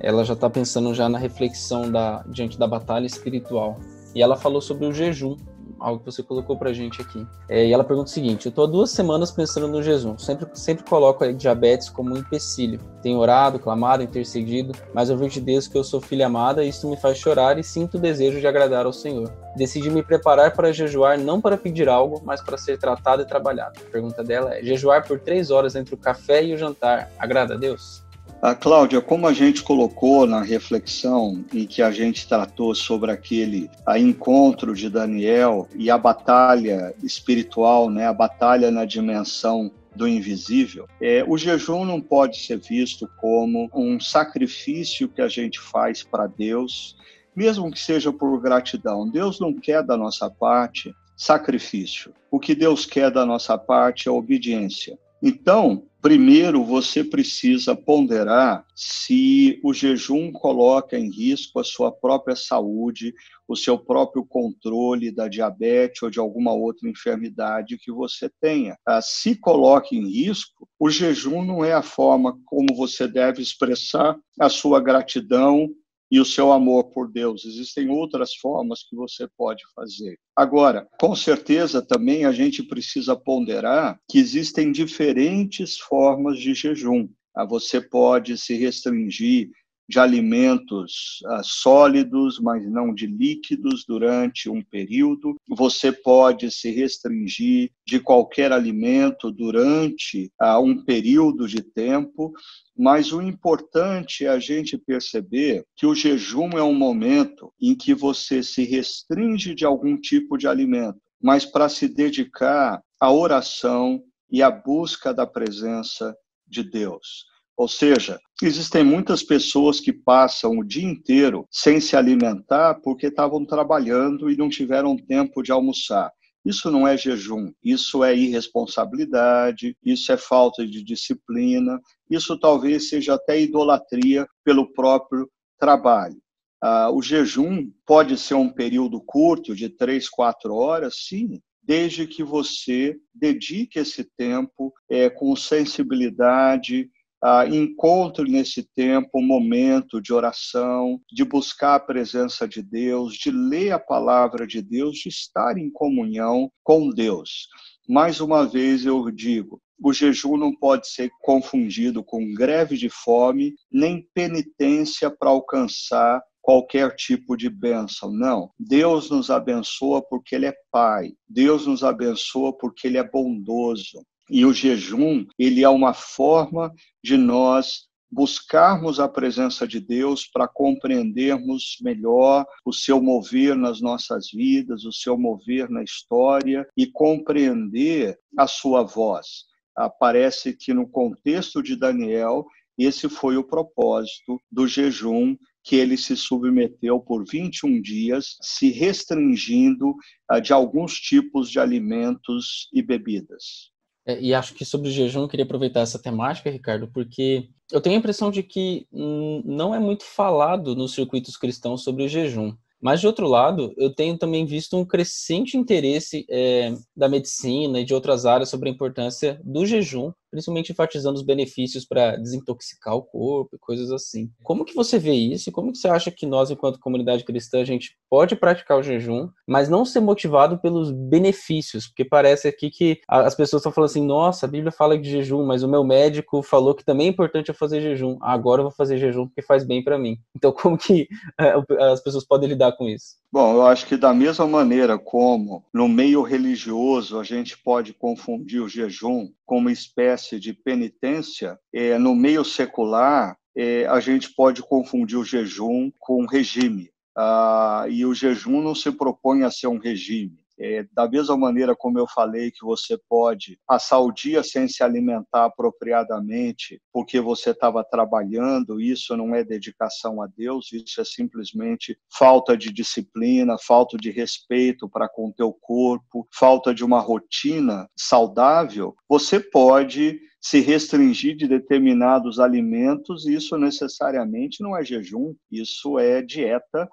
Ela 0.00 0.24
já 0.24 0.32
está 0.32 0.48
pensando 0.48 0.94
já 0.94 1.06
na 1.06 1.18
reflexão 1.18 1.92
da, 1.92 2.24
diante 2.26 2.58
da 2.58 2.66
batalha 2.66 3.04
espiritual. 3.04 3.78
E 4.14 4.22
ela 4.22 4.38
falou 4.38 4.62
sobre 4.62 4.86
o 4.86 4.92
jejum 4.92 5.36
algo 5.80 6.00
que 6.00 6.06
você 6.06 6.22
colocou 6.22 6.56
pra 6.56 6.72
gente 6.72 7.00
aqui. 7.00 7.26
É, 7.48 7.66
e 7.66 7.72
ela 7.72 7.82
pergunta 7.82 8.10
o 8.10 8.12
seguinte: 8.12 8.46
eu 8.46 8.52
tô 8.52 8.64
há 8.64 8.66
duas 8.66 8.90
semanas 8.90 9.30
pensando 9.30 9.66
no 9.66 9.82
jejum. 9.82 10.18
Sempre, 10.18 10.48
sempre 10.54 10.84
coloco 10.84 11.24
a 11.24 11.32
diabetes 11.32 11.88
como 11.88 12.14
um 12.14 12.18
empecilho. 12.18 12.78
Tenho 13.02 13.18
orado, 13.18 13.58
clamado, 13.58 14.02
intercedido, 14.02 14.72
mas 14.92 15.08
eu 15.08 15.16
vejo 15.16 15.34
de 15.34 15.40
Deus 15.40 15.66
que 15.66 15.76
eu 15.76 15.82
sou 15.82 16.00
filha 16.00 16.26
amada 16.26 16.62
e 16.62 16.68
isso 16.68 16.88
me 16.88 16.96
faz 16.96 17.18
chorar 17.18 17.58
e 17.58 17.64
sinto 17.64 17.96
o 17.96 18.00
desejo 18.00 18.38
de 18.40 18.46
agradar 18.46 18.84
ao 18.84 18.92
Senhor. 18.92 19.32
Decidi 19.56 19.90
me 19.90 20.02
preparar 20.02 20.52
para 20.52 20.72
jejuar 20.72 21.18
não 21.18 21.40
para 21.40 21.56
pedir 21.56 21.88
algo, 21.88 22.20
mas 22.24 22.42
para 22.42 22.58
ser 22.58 22.78
tratado 22.78 23.22
e 23.22 23.26
trabalhado. 23.26 23.80
A 23.80 23.90
pergunta 23.90 24.22
dela 24.22 24.54
é: 24.54 24.62
jejuar 24.62 25.06
por 25.06 25.18
três 25.18 25.50
horas 25.50 25.74
entre 25.74 25.94
o 25.94 25.98
café 25.98 26.44
e 26.44 26.54
o 26.54 26.58
jantar 26.58 27.10
agrada 27.18 27.54
a 27.54 27.56
Deus? 27.56 28.09
A 28.42 28.54
Cláudia, 28.54 29.02
como 29.02 29.26
a 29.26 29.34
gente 29.34 29.62
colocou 29.62 30.26
na 30.26 30.40
reflexão 30.40 31.44
em 31.52 31.66
que 31.66 31.82
a 31.82 31.90
gente 31.90 32.26
tratou 32.26 32.74
sobre 32.74 33.12
aquele 33.12 33.70
a 33.84 33.98
encontro 33.98 34.74
de 34.74 34.88
Daniel 34.88 35.68
e 35.76 35.90
a 35.90 35.98
batalha 35.98 36.94
espiritual, 37.02 37.90
né, 37.90 38.06
a 38.06 38.14
batalha 38.14 38.70
na 38.70 38.86
dimensão 38.86 39.70
do 39.94 40.08
invisível, 40.08 40.88
é, 41.02 41.22
o 41.28 41.36
jejum 41.36 41.84
não 41.84 42.00
pode 42.00 42.38
ser 42.38 42.56
visto 42.56 43.06
como 43.20 43.68
um 43.74 44.00
sacrifício 44.00 45.06
que 45.06 45.20
a 45.20 45.28
gente 45.28 45.60
faz 45.60 46.02
para 46.02 46.26
Deus, 46.26 46.96
mesmo 47.36 47.70
que 47.70 47.78
seja 47.78 48.10
por 48.10 48.40
gratidão. 48.40 49.06
Deus 49.06 49.38
não 49.38 49.52
quer 49.52 49.82
da 49.82 49.98
nossa 49.98 50.30
parte 50.30 50.94
sacrifício. 51.14 52.14
O 52.30 52.40
que 52.40 52.54
Deus 52.54 52.86
quer 52.86 53.10
da 53.10 53.26
nossa 53.26 53.58
parte 53.58 54.08
é 54.08 54.10
obediência. 54.10 54.98
Então, 55.22 55.86
primeiro 56.00 56.64
você 56.64 57.04
precisa 57.04 57.76
ponderar 57.76 58.64
se 58.74 59.60
o 59.62 59.74
jejum 59.74 60.32
coloca 60.32 60.98
em 60.98 61.10
risco 61.10 61.60
a 61.60 61.64
sua 61.64 61.92
própria 61.92 62.34
saúde, 62.34 63.12
o 63.46 63.54
seu 63.54 63.78
próprio 63.78 64.24
controle 64.24 65.10
da 65.10 65.28
diabetes 65.28 66.02
ou 66.02 66.08
de 66.08 66.18
alguma 66.18 66.54
outra 66.54 66.88
enfermidade 66.88 67.76
que 67.76 67.92
você 67.92 68.30
tenha. 68.40 68.78
Ah, 68.86 69.02
se 69.02 69.36
coloca 69.36 69.94
em 69.94 70.08
risco, 70.08 70.66
o 70.78 70.88
jejum 70.88 71.44
não 71.44 71.62
é 71.62 71.74
a 71.74 71.82
forma 71.82 72.38
como 72.46 72.74
você 72.74 73.06
deve 73.06 73.42
expressar 73.42 74.16
a 74.38 74.48
sua 74.48 74.80
gratidão 74.80 75.68
e 76.10 76.18
o 76.18 76.24
seu 76.24 76.50
amor 76.52 76.90
por 76.90 77.10
Deus. 77.10 77.44
Existem 77.44 77.88
outras 77.88 78.34
formas 78.34 78.82
que 78.82 78.96
você 78.96 79.28
pode 79.36 79.62
fazer. 79.74 80.18
Agora, 80.34 80.88
com 80.98 81.14
certeza 81.14 81.80
também 81.80 82.24
a 82.24 82.32
gente 82.32 82.62
precisa 82.62 83.14
ponderar 83.14 83.98
que 84.10 84.18
existem 84.18 84.72
diferentes 84.72 85.78
formas 85.78 86.38
de 86.38 86.54
jejum. 86.54 87.08
Ah, 87.34 87.44
você 87.44 87.80
pode 87.80 88.36
se 88.36 88.54
restringir 88.54 89.50
de 89.90 89.98
alimentos 89.98 91.18
uh, 91.26 91.42
sólidos, 91.42 92.38
mas 92.38 92.64
não 92.70 92.94
de 92.94 93.08
líquidos 93.08 93.84
durante 93.84 94.48
um 94.48 94.62
período. 94.62 95.34
Você 95.48 95.90
pode 95.90 96.48
se 96.52 96.70
restringir 96.70 97.72
de 97.84 97.98
qualquer 97.98 98.52
alimento 98.52 99.32
durante 99.32 100.30
uh, 100.40 100.60
um 100.60 100.84
período 100.84 101.48
de 101.48 101.60
tempo, 101.60 102.32
mas 102.78 103.12
o 103.12 103.20
importante 103.20 104.24
é 104.24 104.28
a 104.28 104.38
gente 104.38 104.78
perceber 104.78 105.64
que 105.74 105.86
o 105.86 105.94
jejum 105.94 106.50
é 106.50 106.62
um 106.62 106.72
momento 106.72 107.52
em 107.60 107.74
que 107.74 107.92
você 107.92 108.44
se 108.44 108.62
restringe 108.62 109.56
de 109.56 109.64
algum 109.64 110.00
tipo 110.00 110.38
de 110.38 110.46
alimento, 110.46 111.00
mas 111.20 111.44
para 111.44 111.68
se 111.68 111.88
dedicar 111.88 112.80
à 113.00 113.12
oração 113.12 114.00
e 114.30 114.40
à 114.40 114.52
busca 114.52 115.12
da 115.12 115.26
presença 115.26 116.14
de 116.46 116.62
Deus. 116.62 117.29
Ou 117.60 117.68
seja, 117.68 118.18
existem 118.42 118.82
muitas 118.82 119.22
pessoas 119.22 119.80
que 119.80 119.92
passam 119.92 120.58
o 120.58 120.64
dia 120.64 120.88
inteiro 120.88 121.46
sem 121.50 121.78
se 121.78 121.94
alimentar 121.94 122.80
porque 122.82 123.08
estavam 123.08 123.44
trabalhando 123.44 124.30
e 124.30 124.36
não 124.38 124.48
tiveram 124.48 124.96
tempo 124.96 125.42
de 125.42 125.52
almoçar. 125.52 126.10
Isso 126.42 126.70
não 126.70 126.88
é 126.88 126.96
jejum, 126.96 127.52
isso 127.62 128.02
é 128.02 128.16
irresponsabilidade, 128.16 129.76
isso 129.84 130.10
é 130.10 130.16
falta 130.16 130.66
de 130.66 130.82
disciplina, 130.82 131.78
isso 132.08 132.40
talvez 132.40 132.88
seja 132.88 133.12
até 133.12 133.38
idolatria 133.38 134.26
pelo 134.42 134.72
próprio 134.72 135.30
trabalho. 135.58 136.16
Ah, 136.62 136.90
o 136.90 137.02
jejum 137.02 137.70
pode 137.84 138.16
ser 138.16 138.36
um 138.36 138.48
período 138.50 139.02
curto, 139.04 139.54
de 139.54 139.68
três, 139.68 140.08
quatro 140.08 140.54
horas, 140.54 140.94
sim, 141.06 141.38
desde 141.62 142.06
que 142.06 142.24
você 142.24 142.96
dedique 143.14 143.78
esse 143.78 144.02
tempo 144.16 144.72
é, 144.90 145.10
com 145.10 145.36
sensibilidade, 145.36 146.88
ah, 147.22 147.46
encontre 147.46 148.30
nesse 148.30 148.62
tempo 148.74 149.18
um 149.18 149.26
momento 149.26 150.00
de 150.00 150.12
oração, 150.12 151.00
de 151.12 151.24
buscar 151.24 151.74
a 151.74 151.80
presença 151.80 152.48
de 152.48 152.62
Deus, 152.62 153.14
de 153.14 153.30
ler 153.30 153.72
a 153.72 153.78
palavra 153.78 154.46
de 154.46 154.62
Deus, 154.62 154.96
de 154.96 155.08
estar 155.08 155.58
em 155.58 155.70
comunhão 155.70 156.50
com 156.62 156.88
Deus. 156.88 157.48
Mais 157.88 158.20
uma 158.20 158.46
vez 158.46 158.86
eu 158.86 159.10
digo, 159.10 159.60
o 159.82 159.92
jejum 159.92 160.36
não 160.36 160.54
pode 160.54 160.88
ser 160.88 161.10
confundido 161.22 162.04
com 162.04 162.32
greve 162.32 162.76
de 162.76 162.88
fome, 162.88 163.54
nem 163.72 164.06
penitência 164.14 165.10
para 165.10 165.30
alcançar 165.30 166.22
qualquer 166.40 166.94
tipo 166.96 167.36
de 167.36 167.48
bênção. 167.48 168.12
Não. 168.12 168.50
Deus 168.58 169.10
nos 169.10 169.30
abençoa 169.30 170.02
porque 170.02 170.34
Ele 170.34 170.46
é 170.46 170.54
Pai. 170.70 171.12
Deus 171.28 171.66
nos 171.66 171.82
abençoa 171.82 172.56
porque 172.56 172.86
Ele 172.86 172.98
é 172.98 173.04
bondoso. 173.04 174.04
E 174.30 174.46
o 174.46 174.52
jejum, 174.52 175.26
ele 175.36 175.64
é 175.64 175.68
uma 175.68 175.92
forma 175.92 176.72
de 177.02 177.16
nós 177.16 177.90
buscarmos 178.08 179.00
a 179.00 179.08
presença 179.08 179.66
de 179.66 179.80
Deus 179.80 180.24
para 180.24 180.46
compreendermos 180.46 181.76
melhor 181.80 182.46
o 182.64 182.72
seu 182.72 183.02
mover 183.02 183.56
nas 183.56 183.80
nossas 183.80 184.30
vidas, 184.32 184.84
o 184.84 184.92
seu 184.92 185.18
mover 185.18 185.68
na 185.68 185.82
história 185.82 186.64
e 186.76 186.86
compreender 186.86 188.16
a 188.38 188.46
sua 188.46 188.84
voz. 188.84 189.46
Ah, 189.76 189.90
parece 189.90 190.52
que 190.52 190.72
no 190.72 190.88
contexto 190.88 191.60
de 191.60 191.74
Daniel, 191.74 192.46
esse 192.78 193.08
foi 193.08 193.36
o 193.36 193.44
propósito 193.44 194.40
do 194.50 194.66
jejum 194.66 195.36
que 195.62 195.74
ele 195.74 195.96
se 195.96 196.16
submeteu 196.16 197.00
por 197.00 197.24
21 197.24 197.80
dias, 197.82 198.36
se 198.40 198.70
restringindo 198.70 199.94
ah, 200.28 200.38
de 200.38 200.52
alguns 200.52 200.94
tipos 200.94 201.50
de 201.50 201.58
alimentos 201.58 202.68
e 202.72 202.80
bebidas. 202.80 203.70
É, 204.06 204.20
e 204.20 204.34
acho 204.34 204.54
que 204.54 204.64
sobre 204.64 204.88
o 204.88 204.92
jejum, 204.92 205.22
eu 205.22 205.28
queria 205.28 205.44
aproveitar 205.44 205.80
essa 205.80 205.98
temática, 205.98 206.50
Ricardo, 206.50 206.88
porque 206.92 207.48
eu 207.70 207.80
tenho 207.80 207.96
a 207.96 207.98
impressão 207.98 208.30
de 208.30 208.42
que 208.42 208.86
não 208.92 209.74
é 209.74 209.78
muito 209.78 210.04
falado 210.04 210.74
nos 210.74 210.94
circuitos 210.94 211.36
cristãos 211.36 211.82
sobre 211.82 212.04
o 212.04 212.08
jejum. 212.08 212.54
Mas, 212.80 213.00
de 213.00 213.06
outro 213.06 213.28
lado, 213.28 213.74
eu 213.76 213.94
tenho 213.94 214.16
também 214.16 214.46
visto 214.46 214.74
um 214.74 214.86
crescente 214.86 215.54
interesse 215.54 216.24
é, 216.30 216.72
da 216.96 217.10
medicina 217.10 217.78
e 217.78 217.84
de 217.84 217.92
outras 217.92 218.24
áreas 218.24 218.48
sobre 218.48 218.70
a 218.70 218.72
importância 218.72 219.38
do 219.44 219.66
jejum 219.66 220.12
principalmente 220.30 220.72
enfatizando 220.72 221.18
os 221.18 221.24
benefícios 221.24 221.84
para 221.84 222.16
desintoxicar 222.16 222.94
o 222.94 223.02
corpo 223.02 223.58
coisas 223.60 223.92
assim. 223.92 224.30
Como 224.42 224.64
que 224.64 224.74
você 224.74 224.98
vê 224.98 225.12
isso? 225.12 225.52
Como 225.52 225.70
que 225.70 225.78
você 225.78 225.88
acha 225.88 226.10
que 226.10 226.26
nós, 226.26 226.50
enquanto 226.50 226.80
comunidade 226.80 227.24
cristã, 227.24 227.60
a 227.60 227.64
gente 227.64 227.96
pode 228.08 228.34
praticar 228.34 228.78
o 228.78 228.82
jejum, 228.82 229.28
mas 229.46 229.68
não 229.68 229.84
ser 229.84 230.00
motivado 230.00 230.58
pelos 230.58 230.90
benefícios? 230.90 231.86
Porque 231.86 232.04
parece 232.04 232.48
aqui 232.48 232.70
que 232.70 233.00
as 233.06 233.34
pessoas 233.34 233.60
estão 233.60 233.72
falando 233.72 233.90
assim, 233.90 234.04
nossa, 234.04 234.46
a 234.46 234.48
Bíblia 234.48 234.72
fala 234.72 234.98
de 234.98 235.08
jejum, 235.08 235.44
mas 235.44 235.62
o 235.62 235.68
meu 235.68 235.84
médico 235.84 236.42
falou 236.42 236.74
que 236.74 236.84
também 236.84 237.06
é 237.06 237.10
importante 237.10 237.48
eu 237.48 237.54
fazer 237.54 237.80
jejum. 237.80 238.18
Agora 238.20 238.60
eu 238.60 238.64
vou 238.64 238.72
fazer 238.72 238.98
jejum 238.98 239.26
porque 239.26 239.42
faz 239.42 239.64
bem 239.64 239.84
para 239.84 239.98
mim. 239.98 240.16
Então, 240.34 240.52
como 240.52 240.76
que 240.76 241.06
é, 241.38 241.54
as 241.92 242.02
pessoas 242.02 242.26
podem 242.26 242.48
lidar 242.48 242.72
com 242.72 242.88
isso? 242.88 243.20
Bom, 243.32 243.54
eu 243.54 243.66
acho 243.66 243.86
que 243.86 243.96
da 243.96 244.12
mesma 244.12 244.46
maneira 244.46 244.98
como 244.98 245.64
no 245.72 245.88
meio 245.88 246.22
religioso 246.22 247.18
a 247.18 247.22
gente 247.22 247.56
pode 247.56 247.94
confundir 247.94 248.60
o 248.60 248.68
jejum 248.68 249.28
com 249.50 249.58
uma 249.58 249.72
espécie 249.72 250.38
de 250.38 250.52
penitência, 250.52 251.58
é, 251.74 251.98
no 251.98 252.14
meio 252.14 252.44
secular 252.44 253.36
é, 253.56 253.84
a 253.86 253.98
gente 253.98 254.32
pode 254.32 254.62
confundir 254.62 255.18
o 255.18 255.24
jejum 255.24 255.90
com 255.98 256.24
regime. 256.24 256.88
Ah, 257.16 257.84
e 257.90 258.06
o 258.06 258.14
jejum 258.14 258.62
não 258.62 258.76
se 258.76 258.92
propõe 258.92 259.42
a 259.42 259.50
ser 259.50 259.66
um 259.66 259.76
regime. 259.76 260.38
É, 260.62 260.86
da 260.92 261.08
mesma 261.08 261.38
maneira 261.38 261.74
como 261.74 261.98
eu 261.98 262.06
falei 262.06 262.50
que 262.50 262.62
você 262.62 262.98
pode 263.08 263.58
passar 263.66 263.98
o 264.00 264.12
dia 264.12 264.42
sem 264.42 264.68
se 264.68 264.82
alimentar 264.82 265.46
apropriadamente 265.46 266.78
porque 266.92 267.18
você 267.18 267.50
estava 267.50 267.82
trabalhando, 267.82 268.78
isso 268.78 269.16
não 269.16 269.34
é 269.34 269.42
dedicação 269.42 270.20
a 270.20 270.26
Deus, 270.26 270.70
isso 270.70 271.00
é 271.00 271.04
simplesmente 271.04 271.96
falta 272.12 272.54
de 272.58 272.70
disciplina, 272.70 273.56
falta 273.58 273.96
de 273.96 274.10
respeito 274.10 274.86
para 274.86 275.08
com 275.08 275.28
o 275.28 275.32
teu 275.32 275.50
corpo, 275.50 276.28
falta 276.30 276.74
de 276.74 276.84
uma 276.84 277.00
rotina 277.00 277.88
saudável, 277.96 278.94
você 279.08 279.40
pode 279.40 280.20
se 280.40 280.60
restringir 280.60 281.36
de 281.36 281.46
determinados 281.46 282.38
alimentos, 282.38 283.26
isso 283.26 283.56
necessariamente 283.58 284.62
não 284.62 284.76
é 284.76 284.84
jejum, 284.84 285.34
isso 285.50 285.98
é 285.98 286.22
dieta 286.22 286.88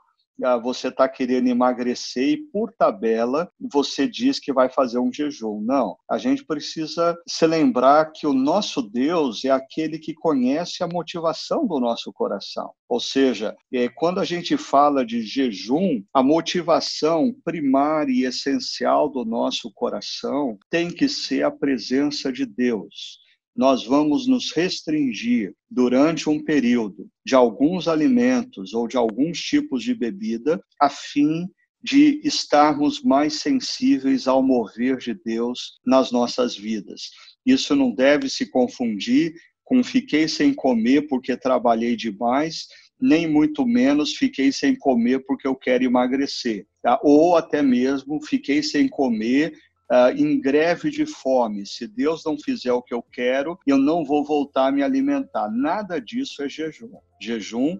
você 0.61 0.89
está 0.89 1.07
querendo 1.07 1.47
emagrecer 1.47 2.29
e, 2.29 2.37
por 2.37 2.71
tabela, 2.71 3.49
você 3.59 4.07
diz 4.07 4.39
que 4.39 4.53
vai 4.53 4.69
fazer 4.69 4.99
um 4.99 5.11
jejum. 5.11 5.61
Não, 5.61 5.97
a 6.09 6.17
gente 6.17 6.45
precisa 6.45 7.17
se 7.27 7.45
lembrar 7.47 8.11
que 8.11 8.27
o 8.27 8.33
nosso 8.33 8.81
Deus 8.81 9.43
é 9.45 9.49
aquele 9.49 9.99
que 9.99 10.13
conhece 10.13 10.83
a 10.83 10.87
motivação 10.87 11.65
do 11.65 11.79
nosso 11.79 12.11
coração. 12.13 12.71
Ou 12.87 12.99
seja, 12.99 13.55
é, 13.73 13.89
quando 13.89 14.19
a 14.19 14.25
gente 14.25 14.57
fala 14.57 15.05
de 15.05 15.21
jejum, 15.21 16.03
a 16.13 16.23
motivação 16.23 17.33
primária 17.43 18.11
e 18.11 18.25
essencial 18.25 19.09
do 19.09 19.25
nosso 19.25 19.71
coração 19.73 20.57
tem 20.69 20.89
que 20.89 21.09
ser 21.09 21.43
a 21.43 21.51
presença 21.51 22.31
de 22.31 22.45
Deus 22.45 23.26
nós 23.57 23.83
vamos 23.83 24.27
nos 24.27 24.51
restringir 24.51 25.55
durante 25.67 26.29
um 26.29 26.43
período 26.43 27.09
de 27.25 27.33
alguns 27.33 27.87
alimentos 27.87 28.75
ou 28.75 28.87
de 28.87 28.95
alguns 28.95 29.39
tipos 29.41 29.83
de 29.83 29.95
bebida, 29.95 30.61
a 30.79 30.89
fim 30.89 31.49
de 31.81 32.21
estarmos 32.23 33.01
mais 33.01 33.35
sensíveis 33.35 34.27
ao 34.27 34.43
mover 34.43 34.97
de 34.97 35.15
Deus 35.15 35.79
nas 35.83 36.11
nossas 36.11 36.55
vidas. 36.55 37.09
Isso 37.43 37.75
não 37.75 37.91
deve 37.91 38.29
se 38.29 38.45
confundir 38.45 39.33
com 39.63 39.83
fiquei 39.83 40.27
sem 40.27 40.53
comer 40.53 41.07
porque 41.07 41.35
trabalhei 41.35 41.95
demais, 41.95 42.67
nem 42.99 43.27
muito 43.27 43.65
menos 43.65 44.15
fiquei 44.15 44.51
sem 44.51 44.75
comer 44.75 45.23
porque 45.25 45.47
eu 45.47 45.55
quero 45.55 45.83
emagrecer. 45.83 46.67
Tá? 46.81 46.99
Ou 47.03 47.35
até 47.35 47.61
mesmo 47.61 48.23
fiquei 48.23 48.61
sem 48.61 48.87
comer 48.87 49.53
uh, 49.91 50.09
em 50.15 50.39
greve 50.39 50.89
de 50.89 51.05
fome. 51.05 51.65
Se 51.65 51.87
Deus 51.87 52.23
não 52.25 52.37
fizer 52.37 52.71
o 52.71 52.81
que 52.81 52.93
eu 52.93 53.01
quero, 53.01 53.57
eu 53.65 53.77
não 53.77 54.03
vou 54.03 54.23
voltar 54.23 54.67
a 54.67 54.71
me 54.71 54.83
alimentar. 54.83 55.49
Nada 55.49 55.99
disso 55.99 56.43
é 56.43 56.49
jejum. 56.49 56.91
Jejum 57.21 57.79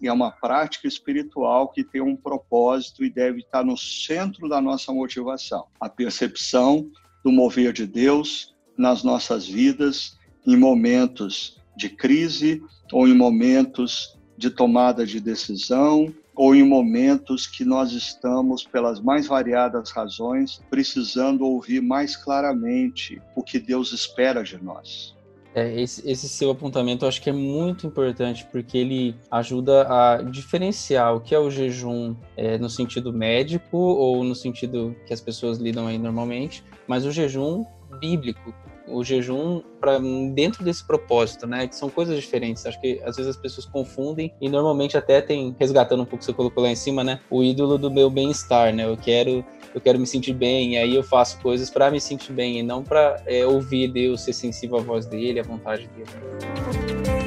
é 0.00 0.12
uma 0.12 0.30
prática 0.30 0.86
espiritual 0.86 1.68
que 1.68 1.82
tem 1.82 2.00
um 2.00 2.16
propósito 2.16 3.04
e 3.04 3.10
deve 3.10 3.40
estar 3.40 3.64
no 3.64 3.76
centro 3.76 4.48
da 4.48 4.60
nossa 4.60 4.92
motivação. 4.92 5.66
A 5.80 5.88
percepção 5.88 6.88
do 7.24 7.32
mover 7.32 7.72
de 7.72 7.86
Deus 7.86 8.54
nas 8.76 9.02
nossas 9.02 9.46
vidas 9.46 10.16
em 10.46 10.56
momentos 10.56 11.60
de 11.76 11.88
crise 11.88 12.62
ou 12.92 13.08
em 13.08 13.14
momentos 13.14 14.16
de 14.36 14.50
tomada 14.50 15.04
de 15.04 15.20
decisão 15.20 16.14
ou 16.38 16.54
em 16.54 16.62
momentos 16.62 17.48
que 17.48 17.64
nós 17.64 17.90
estamos, 17.90 18.62
pelas 18.62 19.00
mais 19.00 19.26
variadas 19.26 19.90
razões, 19.90 20.62
precisando 20.70 21.44
ouvir 21.44 21.82
mais 21.82 22.14
claramente 22.14 23.20
o 23.34 23.42
que 23.42 23.58
Deus 23.58 23.92
espera 23.92 24.44
de 24.44 24.62
nós. 24.62 25.16
É, 25.52 25.80
esse, 25.80 26.08
esse, 26.08 26.28
seu 26.28 26.50
apontamento 26.50 27.04
eu 27.04 27.08
acho 27.08 27.20
que 27.20 27.28
é 27.28 27.32
muito 27.32 27.88
importante 27.88 28.46
porque 28.52 28.78
ele 28.78 29.16
ajuda 29.28 29.88
a 29.88 30.22
diferenciar 30.22 31.16
o 31.16 31.20
que 31.20 31.34
é 31.34 31.38
o 31.38 31.50
jejum 31.50 32.14
é, 32.36 32.56
no 32.56 32.70
sentido 32.70 33.12
médico 33.12 33.76
ou 33.76 34.22
no 34.22 34.34
sentido 34.36 34.94
que 35.06 35.12
as 35.12 35.20
pessoas 35.20 35.58
lidam 35.58 35.88
aí 35.88 35.98
normalmente, 35.98 36.62
mas 36.86 37.04
o 37.04 37.10
jejum 37.10 37.64
bíblico, 37.98 38.54
o 38.90 39.04
jejum 39.04 39.62
para 39.80 39.98
dentro 40.34 40.64
desse 40.64 40.86
propósito, 40.86 41.46
né? 41.46 41.66
Que 41.66 41.76
são 41.76 41.88
coisas 41.88 42.16
diferentes. 42.16 42.66
Acho 42.66 42.80
que 42.80 43.00
às 43.04 43.16
vezes 43.16 43.30
as 43.30 43.36
pessoas 43.36 43.66
confundem 43.66 44.32
e 44.40 44.48
normalmente 44.48 44.96
até 44.96 45.20
tem 45.20 45.54
resgatando 45.58 46.02
um 46.02 46.04
pouco 46.04 46.18
que 46.18 46.24
você 46.24 46.32
colocou 46.32 46.62
lá 46.62 46.70
em 46.70 46.76
cima, 46.76 47.04
né? 47.04 47.20
O 47.30 47.42
ídolo 47.42 47.78
do 47.78 47.90
meu 47.90 48.10
bem-estar, 48.10 48.74
né? 48.74 48.84
Eu 48.84 48.96
quero 48.96 49.44
eu 49.74 49.80
quero 49.80 49.98
me 49.98 50.06
sentir 50.06 50.32
bem, 50.32 50.74
e 50.74 50.76
aí 50.78 50.94
eu 50.94 51.02
faço 51.02 51.38
coisas 51.40 51.70
para 51.70 51.90
me 51.90 52.00
sentir 52.00 52.32
bem 52.32 52.58
e 52.58 52.62
não 52.62 52.82
para 52.82 53.22
é, 53.26 53.46
ouvir 53.46 53.88
Deus, 53.88 54.22
ser 54.22 54.32
sensível 54.32 54.78
à 54.78 54.80
voz 54.80 55.06
dele, 55.06 55.40
à 55.40 55.42
vontade 55.42 55.88
dele. 55.88 57.17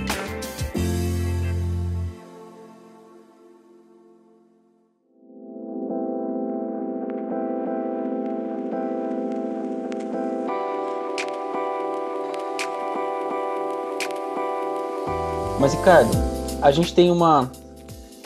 Ricardo, 15.82 16.12
a 16.62 16.70
gente 16.70 16.94
tem 16.94 17.10
uma 17.10 17.52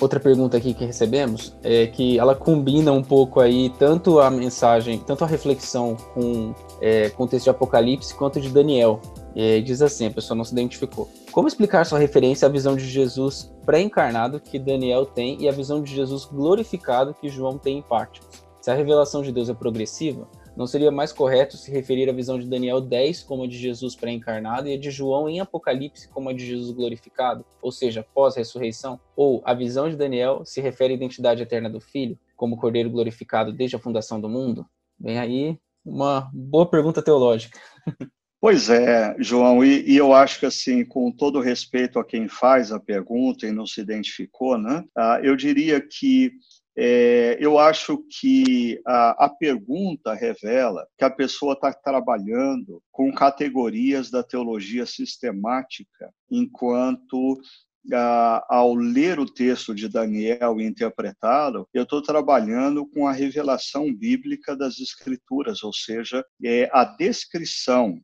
outra 0.01 0.19
pergunta 0.19 0.57
aqui 0.57 0.73
que 0.73 0.83
recebemos, 0.83 1.55
é 1.63 1.87
que 1.87 2.19
ela 2.19 2.35
combina 2.35 2.91
um 2.91 3.01
pouco 3.01 3.39
aí 3.39 3.69
tanto 3.79 4.19
a 4.19 4.29
mensagem, 4.29 4.99
tanto 4.99 5.23
a 5.23 5.27
reflexão 5.27 5.95
com, 6.13 6.53
é, 6.81 7.09
com 7.11 7.23
o 7.23 7.27
texto 7.29 7.45
de 7.45 7.51
Apocalipse 7.51 8.13
quanto 8.13 8.41
de 8.41 8.49
Daniel. 8.49 8.99
É, 9.33 9.61
diz 9.61 9.81
assim, 9.81 10.07
a 10.07 10.11
pessoa 10.11 10.35
não 10.35 10.43
se 10.43 10.51
identificou. 10.51 11.07
Como 11.31 11.47
explicar 11.47 11.85
sua 11.85 11.97
referência 11.97 12.45
à 12.45 12.51
visão 12.51 12.75
de 12.75 12.85
Jesus 12.85 13.49
pré-encarnado 13.65 14.41
que 14.41 14.59
Daniel 14.59 15.05
tem 15.05 15.41
e 15.41 15.47
a 15.47 15.51
visão 15.53 15.81
de 15.81 15.95
Jesus 15.95 16.25
glorificado 16.25 17.13
que 17.13 17.29
João 17.29 17.57
tem 17.57 17.77
em 17.77 17.81
Pátimos? 17.81 18.27
Se 18.59 18.69
a 18.69 18.75
revelação 18.75 19.21
de 19.21 19.31
Deus 19.31 19.47
é 19.47 19.53
progressiva, 19.53 20.27
não 20.55 20.65
seria 20.65 20.91
mais 20.91 21.11
correto 21.11 21.57
se 21.57 21.69
referir 21.69 22.09
à 22.09 22.13
visão 22.13 22.39
de 22.39 22.47
Daniel 22.47 22.79
10 22.79 23.23
como 23.23 23.43
a 23.43 23.47
de 23.47 23.57
Jesus 23.57 23.95
pré-encarnado 23.95 24.67
e 24.67 24.73
a 24.73 24.77
de 24.77 24.89
João 24.89 25.27
em 25.27 25.39
Apocalipse 25.39 26.07
como 26.09 26.29
a 26.29 26.33
de 26.33 26.45
Jesus 26.45 26.71
glorificado, 26.71 27.45
ou 27.61 27.71
seja, 27.71 28.05
pós-ressurreição? 28.13 28.99
Ou 29.15 29.41
a 29.45 29.53
visão 29.53 29.89
de 29.89 29.95
Daniel 29.95 30.43
se 30.45 30.61
refere 30.61 30.93
à 30.93 30.95
identidade 30.95 31.41
eterna 31.41 31.69
do 31.69 31.81
Filho, 31.81 32.17
como 32.35 32.57
Cordeiro 32.57 32.89
glorificado 32.89 33.51
desde 33.51 33.75
a 33.75 33.79
fundação 33.79 34.19
do 34.19 34.29
mundo? 34.29 34.65
Vem 34.99 35.19
aí 35.19 35.57
uma 35.85 36.29
boa 36.33 36.65
pergunta 36.69 37.01
teológica. 37.01 37.59
Pois 38.39 38.69
é, 38.69 39.15
João, 39.17 39.63
e, 39.63 39.83
e, 39.89 39.97
eu 39.97 40.13
acho 40.13 40.39
que 40.39 40.45
assim, 40.45 40.85
com 40.85 41.11
todo 41.11 41.41
respeito 41.41 41.97
a 41.97 42.05
quem 42.05 42.27
faz 42.27 42.71
a 42.71 42.79
pergunta 42.79 43.47
e 43.47 43.51
não 43.51 43.65
se 43.65 43.81
identificou, 43.81 44.55
né, 44.55 44.83
uh, 44.95 45.23
eu 45.23 45.35
diria 45.35 45.81
que 45.81 46.31
é, 46.77 47.37
eu 47.39 47.57
acho 47.57 48.03
que 48.19 48.81
a, 48.85 49.25
a, 49.25 49.29
pergunta 49.29 50.13
revela 50.13 50.85
que 50.97 51.05
a 51.05 51.09
pessoa 51.09 51.53
está 51.53 51.71
trabalhando 51.71 52.81
com 52.91 53.13
categorias 53.13 54.11
da 54.11 54.21
teologia 54.21 54.85
sistemática, 54.85 56.11
enquanto 56.29 57.39
ao 58.49 58.73
ler 58.73 59.19
o 59.19 59.25
texto 59.25 59.73
de 59.73 59.87
Daniel 59.87 60.59
e 60.59 60.65
interpretá-lo, 60.65 61.67
eu 61.73 61.83
estou 61.83 62.01
trabalhando 62.01 62.85
com 62.87 63.07
a 63.07 63.11
revelação 63.11 63.93
bíblica 63.93 64.55
das 64.55 64.79
Escrituras, 64.79 65.63
ou 65.63 65.71
seja, 65.71 66.25
é 66.43 66.69
a 66.73 66.83
descrição 66.83 68.01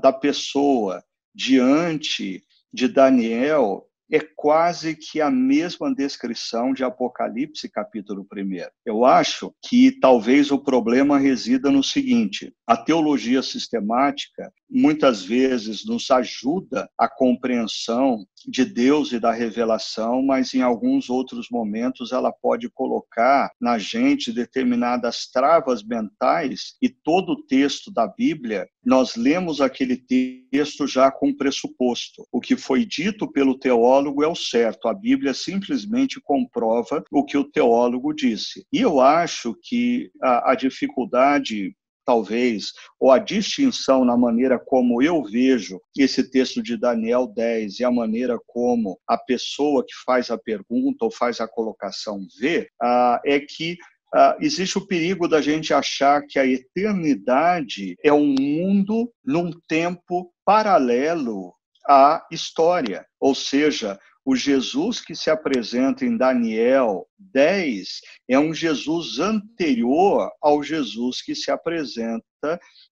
da 0.00 0.12
pessoa 0.12 1.02
diante 1.34 2.44
de 2.72 2.86
Daniel 2.86 3.89
é 4.10 4.20
quase 4.36 4.96
que 4.96 5.20
a 5.20 5.30
mesma 5.30 5.94
descrição 5.94 6.72
de 6.72 6.82
Apocalipse, 6.82 7.68
capítulo 7.68 8.26
1. 8.32 8.68
Eu 8.84 9.04
acho 9.04 9.54
que 9.62 9.92
talvez 10.00 10.50
o 10.50 10.58
problema 10.58 11.18
resida 11.18 11.70
no 11.70 11.82
seguinte: 11.82 12.52
a 12.66 12.76
teologia 12.76 13.42
sistemática 13.42 14.52
muitas 14.70 15.22
vezes 15.22 15.84
nos 15.84 16.10
ajuda 16.10 16.88
a 16.96 17.08
compreensão 17.08 18.24
de 18.46 18.64
Deus 18.64 19.12
e 19.12 19.18
da 19.18 19.32
revelação, 19.32 20.22
mas 20.22 20.54
em 20.54 20.62
alguns 20.62 21.10
outros 21.10 21.48
momentos 21.50 22.12
ela 22.12 22.32
pode 22.32 22.70
colocar 22.70 23.50
na 23.60 23.78
gente 23.78 24.32
determinadas 24.32 25.26
travas 25.30 25.82
mentais 25.82 26.76
e 26.80 26.88
todo 26.88 27.32
o 27.32 27.46
texto 27.46 27.90
da 27.90 28.06
Bíblia, 28.06 28.66
nós 28.84 29.14
lemos 29.14 29.60
aquele 29.60 29.96
texto 29.96 30.86
já 30.86 31.10
com 31.10 31.34
pressuposto. 31.34 32.26
O 32.32 32.40
que 32.40 32.56
foi 32.56 32.84
dito 32.86 33.30
pelo 33.30 33.58
teólogo 33.58 34.22
é 34.22 34.28
o 34.28 34.34
certo, 34.34 34.88
a 34.88 34.94
Bíblia 34.94 35.34
simplesmente 35.34 36.20
comprova 36.20 37.04
o 37.10 37.24
que 37.24 37.36
o 37.36 37.44
teólogo 37.44 38.14
disse. 38.14 38.64
E 38.72 38.80
eu 38.80 39.00
acho 39.00 39.54
que 39.62 40.10
a, 40.22 40.52
a 40.52 40.54
dificuldade 40.54 41.74
talvez, 42.10 42.72
ou 42.98 43.12
a 43.12 43.18
distinção 43.18 44.04
na 44.04 44.16
maneira 44.16 44.58
como 44.58 45.00
eu 45.00 45.22
vejo 45.22 45.80
esse 45.96 46.28
texto 46.28 46.60
de 46.60 46.76
Daniel 46.76 47.28
10 47.28 47.78
e 47.78 47.84
a 47.84 47.90
maneira 47.90 48.36
como 48.48 48.98
a 49.06 49.16
pessoa 49.16 49.84
que 49.86 49.94
faz 50.04 50.28
a 50.28 50.36
pergunta 50.36 51.04
ou 51.04 51.10
faz 51.12 51.40
a 51.40 51.46
colocação 51.46 52.26
vê, 52.40 52.68
ah, 52.82 53.20
é 53.24 53.38
que 53.38 53.78
Uh, 54.12 54.34
existe 54.40 54.76
o 54.76 54.84
perigo 54.84 55.28
da 55.28 55.40
gente 55.40 55.72
achar 55.72 56.26
que 56.26 56.36
a 56.36 56.44
eternidade 56.44 57.94
é 58.02 58.12
um 58.12 58.34
mundo 58.36 59.08
num 59.24 59.52
tempo 59.68 60.32
paralelo 60.44 61.54
à 61.86 62.26
história. 62.28 63.06
Ou 63.20 63.36
seja, 63.36 64.00
o 64.30 64.36
Jesus 64.36 65.00
que 65.00 65.12
se 65.12 65.28
apresenta 65.28 66.04
em 66.04 66.16
Daniel 66.16 67.04
10 67.18 68.00
é 68.28 68.38
um 68.38 68.54
Jesus 68.54 69.18
anterior 69.18 70.30
ao 70.40 70.62
Jesus 70.62 71.20
que 71.20 71.34
se 71.34 71.50
apresenta 71.50 72.22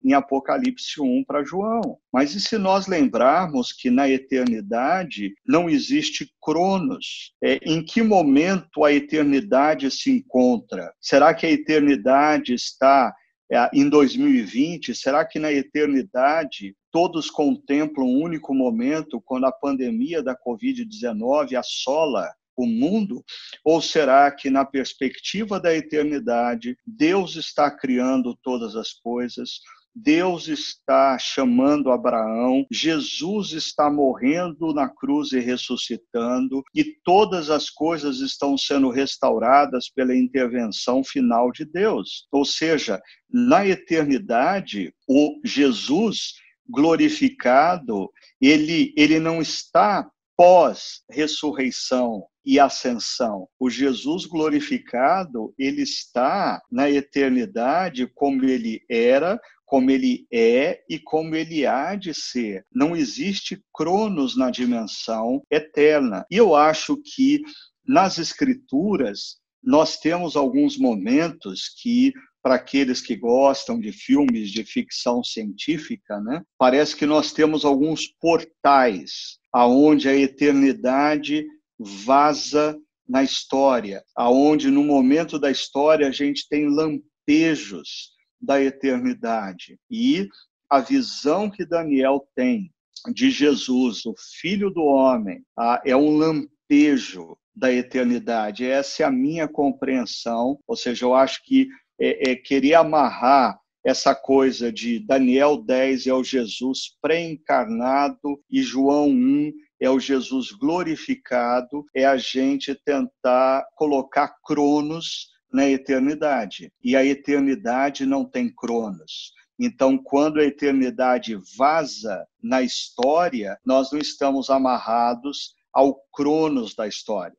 em 0.04 0.13
Apocalipse 0.15 1.00
1 1.00 1.23
para 1.26 1.43
João. 1.43 2.00
Mas 2.12 2.34
e 2.34 2.41
se 2.41 2.58
nós 2.58 2.88
lembrarmos 2.88 3.71
que 3.71 3.91
na 3.91 4.10
eternidade 4.10 5.36
não 5.45 5.69
existe 5.69 6.28
cronos? 6.41 7.32
É, 7.39 7.60
em 7.62 7.86
que 7.86 8.02
momento 8.02 8.84
a 8.84 8.91
eternidade 8.91 9.91
se 9.91 10.10
encontra? 10.10 10.91
Será 11.00 11.36
que 11.36 11.45
a 11.45 11.52
eternidade 11.52 12.56
está 12.56 13.13
é, 13.52 13.69
em 13.71 13.88
2020? 13.88 14.95
Será 14.95 15.23
que 15.23 15.38
na 15.38 15.54
eternidade 15.54 16.76
todos 16.97 17.29
contemplam 17.29 18.07
um 18.07 18.23
único 18.23 18.55
momento 18.55 19.21
quando 19.21 19.45
a 19.45 19.51
pandemia 19.51 20.23
da 20.23 20.36
Covid-19 20.36 21.53
assola 21.53 22.27
o 22.55 22.65
mundo? 22.65 23.23
Ou 23.63 23.79
será 23.79 24.31
que, 24.31 24.49
na 24.49 24.65
perspectiva 24.65 25.60
da 25.60 25.75
eternidade, 25.75 26.75
Deus 26.83 27.36
está 27.36 27.69
criando 27.69 28.36
todas 28.41 28.75
as 28.75 28.93
coisas? 28.93 29.60
Deus 29.93 30.47
está 30.47 31.19
chamando 31.19 31.91
Abraão, 31.91 32.65
Jesus 32.71 33.51
está 33.51 33.91
morrendo 33.91 34.73
na 34.73 34.89
cruz 34.89 35.31
e 35.33 35.39
ressuscitando, 35.39 36.63
e 36.73 36.83
todas 37.03 37.51
as 37.51 37.69
coisas 37.69 38.21
estão 38.21 38.57
sendo 38.57 38.89
restauradas 38.89 39.88
pela 39.88 40.15
intervenção 40.15 41.03
final 41.03 41.51
de 41.51 41.63
Deus. 41.63 42.27
Ou 42.31 42.43
seja, 42.43 42.99
na 43.31 43.67
eternidade, 43.67 44.91
o 45.07 45.39
Jesus 45.43 46.33
glorificado, 46.70 48.12
ele, 48.42 48.94
ele 48.98 49.20
não 49.20 49.42
está 49.42 50.10
pós-ressurreição 50.36 52.26
e 52.46 52.60
ascensão. 52.60 53.48
O 53.60 53.70
Jesus 53.70 54.26
glorificado, 54.26 55.54
ele 55.58 55.82
está 55.82 56.62
na 56.72 56.90
eternidade 56.90 58.08
como 58.13 58.46
ele 58.46 58.82
era, 58.90 59.40
como 59.65 59.92
ele 59.92 60.26
é 60.32 60.82
e 60.90 60.98
como 60.98 61.36
ele 61.36 61.65
há 61.65 61.96
de 61.96 62.13
ser. 62.13 62.65
Não 62.72 62.96
existe 62.96 63.62
cronos 63.74 64.38
na 64.38 64.50
dimensão 64.50 65.44
eterna. 65.52 66.26
E 66.32 66.38
eu 66.38 66.56
acho 66.56 66.96
que 66.98 67.42
nas 67.86 68.18
escrituras 68.18 69.38
nós 69.62 69.98
temos 69.98 70.38
alguns 70.38 70.78
momentos 70.78 71.68
que 71.82 72.13
para 72.48 72.56
aqueles 72.56 73.02
que 73.02 73.13
gostam 73.13 73.77
de 73.77 73.91
filmes 73.91 74.52
de 74.52 74.63
ficção 74.63 75.21
científica, 75.21 76.17
né? 76.21 76.41
Parece 76.58 76.95
que 76.95 77.06
nós 77.06 77.33
temos 77.33 77.65
alguns 77.65 78.08
portais 78.08 79.37
aonde 79.52 80.08
a 80.08 80.15
eternidade 80.15 81.45
vaza 81.77 82.79
na 83.06 83.21
história, 83.21 84.02
aonde 84.15 84.71
no 84.71 84.81
momento 84.81 85.37
da 85.37 85.52
história 85.52 86.08
a 86.08 86.12
gente 86.12 86.48
tem 86.48 86.69
lampejos 86.69 88.13
da 88.39 88.63
eternidade. 88.63 89.77
E 89.91 90.29
a 90.69 90.79
visão 90.79 91.50
que 91.50 91.65
Daniel 91.65 92.29
tem 92.33 92.71
de 93.13 93.29
Jesus, 93.29 94.06
o 94.06 94.15
Filho 94.39 94.69
do 94.69 94.85
Homem, 94.85 95.43
é 95.83 95.98
um 95.98 96.15
lampejo 96.15 97.37
da 97.54 97.73
eternidade. 97.73 98.63
Essa 98.63 99.04
é 99.04 99.06
a 99.06 99.12
minha 99.12 99.50
compreensão. 99.50 100.58
Ou 100.65 100.77
seja, 100.77 101.04
eu 101.04 101.13
acho 101.13 101.43
que 101.43 101.67
é, 102.00 102.31
é 102.31 102.35
querer 102.35 102.75
amarrar 102.75 103.60
essa 103.87 104.13
coisa 104.13 104.71
de 104.71 105.00
Daniel 105.00 105.58
10 105.58 106.08
é 106.08 106.13
o 106.13 106.23
Jesus 106.23 106.98
pré-encarnado 107.02 108.37
e 108.52 108.62
João 108.62 109.08
1 109.10 109.54
é 109.79 109.89
o 109.89 110.00
Jesus 110.00 110.52
glorificado, 110.52 111.85
é 111.95 112.06
a 112.06 112.17
gente 112.17 112.75
tentar 112.83 113.65
colocar 113.75 114.35
Cronos 114.43 115.29
na 115.52 115.69
eternidade. 115.69 116.69
E 116.83 116.98
a 116.98 117.06
eternidade 117.06 118.06
não 118.06 118.25
tem 118.25 118.54
Cronos. 118.54 119.31
Então, 119.60 119.98
quando 119.98 120.39
a 120.39 120.43
eternidade 120.43 121.39
vaza 121.58 122.27
na 122.43 122.62
história, 122.62 123.58
nós 123.65 123.91
não 123.91 124.00
estamos 124.00 124.50
amarrados 124.50 125.56
ao 125.73 125.95
Cronos 126.13 126.75
da 126.75 126.87
história. 126.87 127.37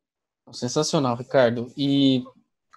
Sensacional, 0.51 1.15
Ricardo. 1.15 1.71
E 1.77 2.23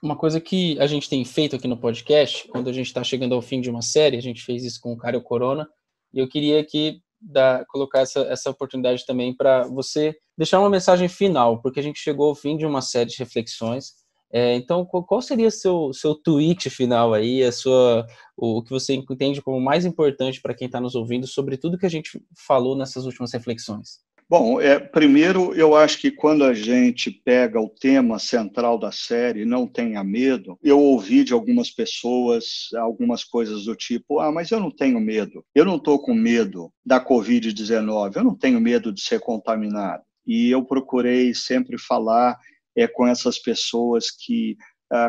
uma 0.02 0.16
coisa 0.16 0.40
que 0.40 0.78
a 0.80 0.86
gente 0.86 1.08
tem 1.08 1.24
feito 1.24 1.56
aqui 1.56 1.68
no 1.68 1.76
podcast, 1.76 2.48
quando 2.48 2.68
a 2.68 2.72
gente 2.72 2.86
está 2.86 3.04
chegando 3.04 3.34
ao 3.34 3.40
fim 3.40 3.60
de 3.60 3.70
uma 3.70 3.82
série, 3.82 4.16
a 4.16 4.22
gente 4.22 4.42
fez 4.42 4.64
isso 4.64 4.80
com 4.80 4.92
o 4.92 4.96
Cario 4.96 5.22
Corona, 5.22 5.68
e 6.12 6.18
eu 6.18 6.28
queria 6.28 6.60
aqui 6.60 7.00
dar, 7.20 7.64
colocar 7.66 8.00
essa, 8.00 8.20
essa 8.22 8.50
oportunidade 8.50 9.06
também 9.06 9.34
para 9.34 9.62
você 9.68 10.14
deixar 10.36 10.58
uma 10.58 10.68
mensagem 10.68 11.08
final, 11.08 11.62
porque 11.62 11.78
a 11.78 11.82
gente 11.82 12.00
chegou 12.00 12.28
ao 12.28 12.34
fim 12.34 12.56
de 12.56 12.66
uma 12.66 12.82
série 12.82 13.10
de 13.10 13.18
reflexões 13.18 14.02
é, 14.34 14.54
então, 14.54 14.82
qual 14.86 15.20
seria 15.20 15.50
seu 15.50 15.92
seu 15.92 16.14
tweet 16.14 16.70
final 16.70 17.12
aí, 17.12 17.44
a 17.44 17.52
sua 17.52 18.06
o 18.34 18.62
que 18.62 18.70
você 18.70 18.94
entende 18.94 19.42
como 19.42 19.60
mais 19.60 19.84
importante 19.84 20.40
para 20.40 20.54
quem 20.54 20.66
está 20.66 20.80
nos 20.80 20.94
ouvindo 20.94 21.26
sobre 21.26 21.58
tudo 21.58 21.76
que 21.76 21.84
a 21.84 21.90
gente 21.90 22.18
falou 22.34 22.74
nessas 22.74 23.04
últimas 23.04 23.30
reflexões? 23.30 24.00
Bom, 24.32 24.58
é, 24.58 24.78
primeiro 24.78 25.54
eu 25.54 25.76
acho 25.76 26.00
que 26.00 26.10
quando 26.10 26.42
a 26.42 26.54
gente 26.54 27.10
pega 27.10 27.60
o 27.60 27.68
tema 27.68 28.18
central 28.18 28.78
da 28.78 28.90
série, 28.90 29.44
não 29.44 29.66
tenha 29.66 30.02
medo, 30.02 30.58
eu 30.62 30.80
ouvi 30.80 31.22
de 31.22 31.34
algumas 31.34 31.70
pessoas 31.70 32.70
algumas 32.78 33.24
coisas 33.24 33.66
do 33.66 33.76
tipo, 33.76 34.20
ah, 34.20 34.32
mas 34.32 34.50
eu 34.50 34.58
não 34.58 34.70
tenho 34.70 34.98
medo, 34.98 35.44
eu 35.54 35.66
não 35.66 35.76
estou 35.76 36.00
com 36.00 36.14
medo 36.14 36.72
da 36.82 36.98
Covid-19, 36.98 38.16
eu 38.16 38.24
não 38.24 38.34
tenho 38.34 38.58
medo 38.58 38.90
de 38.90 39.02
ser 39.02 39.20
contaminado. 39.20 40.02
E 40.26 40.50
eu 40.50 40.64
procurei 40.64 41.34
sempre 41.34 41.76
falar 41.76 42.38
é, 42.74 42.86
com 42.86 43.06
essas 43.06 43.38
pessoas 43.38 44.10
que, 44.10 44.56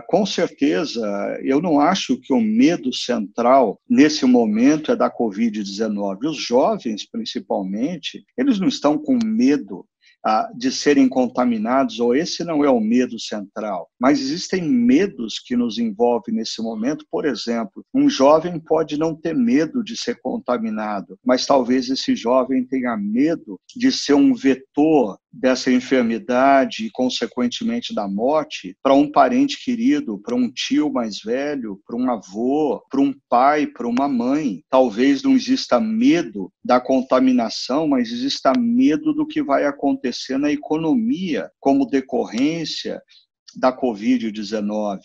com 0.08 0.26
certeza, 0.26 1.02
eu 1.44 1.62
não 1.62 1.80
acho 1.80 2.18
que 2.20 2.34
o 2.34 2.40
medo 2.40 2.94
central 2.94 3.80
nesse 3.90 4.26
momento 4.26 4.92
é 4.92 4.96
da 4.96 5.12
Covid-19. 5.12 6.30
Os 6.30 6.38
jovens, 6.38 7.06
principalmente, 7.10 8.24
eles 8.38 8.60
não 8.60 8.68
estão 8.68 8.98
com 8.98 9.18
medo 9.24 9.86
de 10.56 10.72
serem 10.72 11.10
contaminados, 11.10 12.00
ou 12.00 12.16
esse 12.16 12.44
não 12.44 12.64
é 12.64 12.70
o 12.70 12.80
medo 12.80 13.20
central. 13.20 13.90
Mas 14.00 14.22
existem 14.22 14.62
medos 14.62 15.38
que 15.40 15.56
nos 15.56 15.78
envolvem 15.78 16.36
nesse 16.36 16.62
momento. 16.62 17.06
Por 17.12 17.26
exemplo, 17.26 17.84
um 17.94 18.10
jovem 18.10 18.60
pode 18.60 18.98
não 18.98 19.14
ter 19.14 19.36
medo 19.36 19.84
de 19.84 19.98
ser 19.98 20.20
contaminado, 20.22 21.18
mas 21.26 21.46
talvez 21.46 21.90
esse 21.90 22.16
jovem 22.16 22.66
tenha 22.66 22.96
medo 22.96 23.60
de 23.76 23.92
ser 23.92 24.14
um 24.14 24.34
vetor 24.34 25.18
dessa 25.32 25.72
enfermidade 25.72 26.86
e, 26.86 26.92
consequentemente, 26.92 27.94
da 27.94 28.08
morte 28.08 28.78
para 28.84 28.94
um 28.94 29.12
parente 29.12 29.64
querido, 29.64 30.20
para 30.20 30.36
um 30.36 30.50
tio 30.50 30.92
mais 30.94 31.20
velho, 31.20 31.80
para 31.86 31.98
um 31.98 32.10
avô, 32.12 32.82
para 32.90 33.02
um 33.02 33.14
pai, 33.28 33.66
para 33.66 33.88
uma 33.88 34.08
mãe. 34.08 34.64
Talvez 34.70 35.24
não 35.24 35.34
exista 35.34 35.80
medo 35.80 36.52
da 36.64 36.80
contaminação, 36.80 37.88
mas 37.88 38.12
exista 38.12 38.54
medo 38.58 39.12
do 39.12 39.26
que 39.26 39.42
vai 39.42 39.66
acontecer 39.66 40.13
na 40.38 40.52
economia 40.52 41.52
como 41.60 41.86
decorrência 41.86 43.02
da 43.56 43.76
Covid-19, 43.76 45.00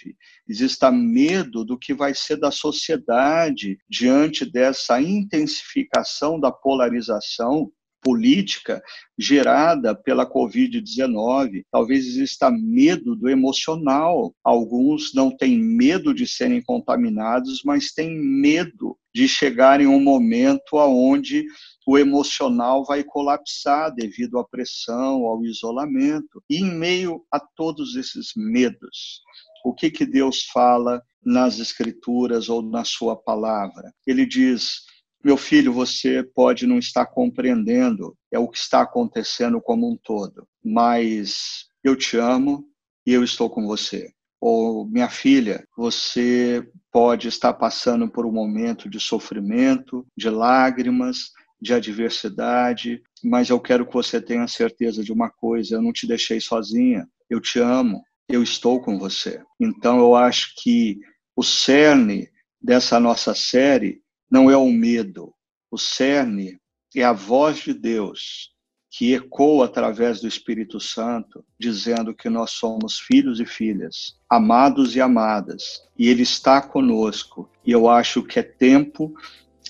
exista 0.49 0.91
medo 0.91 1.65
do 1.65 1.79
que 1.79 1.93
vai 1.93 2.15
ser 2.15 2.37
da 2.37 2.51
sociedade 2.51 3.79
diante 3.89 4.51
dessa 4.51 5.01
intensificação 5.01 6.41
da 6.41 6.51
polarização 6.51 7.71
política 8.01 8.83
gerada 9.19 9.95
pela 9.95 10.25
Covid-19. 10.25 11.65
Talvez 11.71 12.07
exista 12.07 12.51
medo 12.51 13.17
do 13.17 13.29
emocional. 13.29 14.35
Alguns 14.43 15.13
não 15.15 15.37
têm 15.37 15.59
medo 15.59 16.15
de 16.15 16.27
serem 16.27 16.63
contaminados, 16.63 17.63
mas 17.65 17.93
têm 17.93 18.17
medo 18.17 18.97
de 19.15 19.29
chegar 19.29 19.81
em 19.81 19.87
um 19.87 20.01
momento 20.01 20.77
onde 20.77 21.45
o 21.89 21.97
emocional 21.97 22.85
vai 22.85 23.03
colapsar 23.03 23.95
devido 23.95 24.39
à 24.39 24.45
pressão, 24.45 25.25
ao 25.25 25.43
isolamento. 25.43 26.45
E 26.51 26.59
em 26.59 26.71
meio 26.71 27.25
a 27.33 27.41
todos 27.41 27.97
esses 27.97 28.33
medos, 28.37 29.23
o 29.65 29.73
que, 29.73 29.91
que 29.91 30.05
Deus 30.05 30.45
fala 30.53 31.03
nas 31.25 31.59
Escrituras 31.59 32.51
ou 32.51 32.61
na 32.61 32.85
Sua 32.85 33.17
palavra? 33.17 33.91
Ele 34.07 34.27
diz 34.27 34.83
meu 35.25 35.39
filho, 35.39 35.73
você 35.73 36.23
pode 36.23 36.67
não 36.67 36.79
estar 36.79 37.07
compreendendo 37.07 38.15
é 38.31 38.39
o 38.39 38.49
que 38.49 38.59
está 38.59 38.83
acontecendo 38.83 39.59
como 39.59 39.91
um 39.91 39.97
todo, 39.97 40.47
mas 40.63 41.65
eu 41.83 41.97
te 41.97 42.19
amo 42.19 42.67
e 43.07 43.15
eu 43.15 43.25
estou 43.25 43.49
com 43.49 43.67
você. 43.67 44.13
Ou 44.39 44.87
minha 44.87 45.09
filha, 45.09 45.67
você 45.75 46.63
pode 46.93 47.29
estar 47.29 47.55
passando 47.55 48.11
por 48.11 48.27
um 48.27 48.31
momento 48.31 48.91
de 48.91 49.01
sofrimento, 49.01 50.07
de 50.15 50.29
lágrimas, 50.29 51.31
de 51.61 51.75
adversidade, 51.75 53.03
mas 53.23 53.51
eu 53.51 53.59
quero 53.61 53.87
que 53.87 53.93
você 53.93 54.21
tenha 54.21 54.47
certeza 54.47 55.03
de 55.03 55.13
uma 55.13 55.31
coisa: 55.31 55.77
eu 55.77 55.83
não 55.83 55.93
te 55.93 56.07
deixei 56.07 56.41
sozinha, 56.41 57.09
eu 57.29 57.41
te 57.41 57.59
amo, 57.59 58.03
eu 58.29 58.43
estou 58.43 58.81
com 58.81 58.99
você. 58.99 59.43
Então 59.61 59.99
eu 59.99 60.15
acho 60.15 60.55
que 60.63 60.99
o 61.35 61.43
cerne 61.43 62.29
dessa 62.61 62.99
nossa 63.01 63.35
série 63.35 64.03
não 64.31 64.51
é 64.51 64.57
o 64.57 64.71
medo. 64.71 65.33
O 65.71 65.79
cerne 65.79 66.59
é 66.95 67.05
a 67.05 67.13
voz 67.13 67.59
de 67.59 67.75
Deus 67.75 68.53
que 68.91 69.13
ecoa 69.13 69.67
através 69.67 70.21
do 70.21 70.27
Espírito 70.27 70.81
Santo, 70.81 71.45
dizendo 71.59 72.15
que 72.15 72.29
nós 72.29 72.53
somos 72.53 72.99
filhos 72.99 73.39
e 73.39 73.45
filhas, 73.45 74.17
amados 74.29 74.97
e 74.97 75.01
amadas, 75.01 75.83
e 75.97 76.09
Ele 76.09 76.23
está 76.23 76.61
conosco. 76.61 77.49
E 77.65 77.71
eu 77.71 77.89
acho 77.89 78.23
que 78.23 78.39
é 78.39 78.43
tempo 78.43 79.15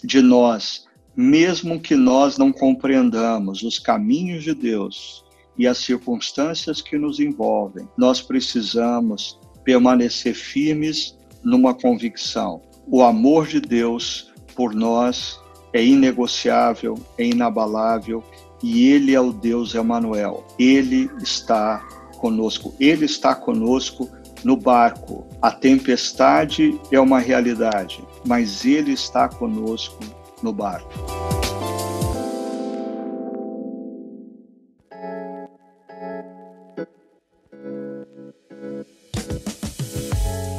de 0.03 0.23
nós, 0.23 0.88
mesmo 1.21 1.81
que 1.81 1.97
nós 1.97 2.39
não 2.39 2.53
compreendamos 2.53 3.65
os 3.65 3.77
caminhos 3.77 4.45
de 4.45 4.55
Deus 4.55 5.25
e 5.59 5.67
as 5.67 5.79
circunstâncias 5.79 6.81
que 6.81 6.97
nos 6.97 7.19
envolvem, 7.19 7.89
nós 7.99 8.23
precisamos 8.23 9.37
permanecer 9.65 10.33
firmes 10.33 11.19
numa 11.43 11.75
convicção. 11.75 12.63
O 12.87 13.03
amor 13.03 13.49
de 13.49 13.61
Deus 13.61 14.33
por 14.55 14.73
nós 14.73 15.41
é 15.73 15.85
inegociável, 15.85 16.95
é 17.19 17.25
inabalável 17.25 18.23
e 18.63 18.87
Ele 18.87 19.13
é 19.13 19.21
o 19.21 19.33
Deus 19.33 19.75
Emanuel. 19.75 20.47
Ele 20.57 21.11
está 21.21 21.79
conosco. 22.19 22.73
Ele 22.79 23.07
está 23.07 23.35
conosco 23.35 24.09
no 24.45 24.57
barco. 24.57 25.27
A 25.43 25.51
tempestade 25.51 26.81
é 26.93 27.01
uma 27.01 27.19
realidade, 27.19 28.05
mas 28.25 28.65
Ele 28.65 28.93
está 28.93 29.29
conosco 29.29 29.99
no 30.43 30.53
barco. 30.53 30.89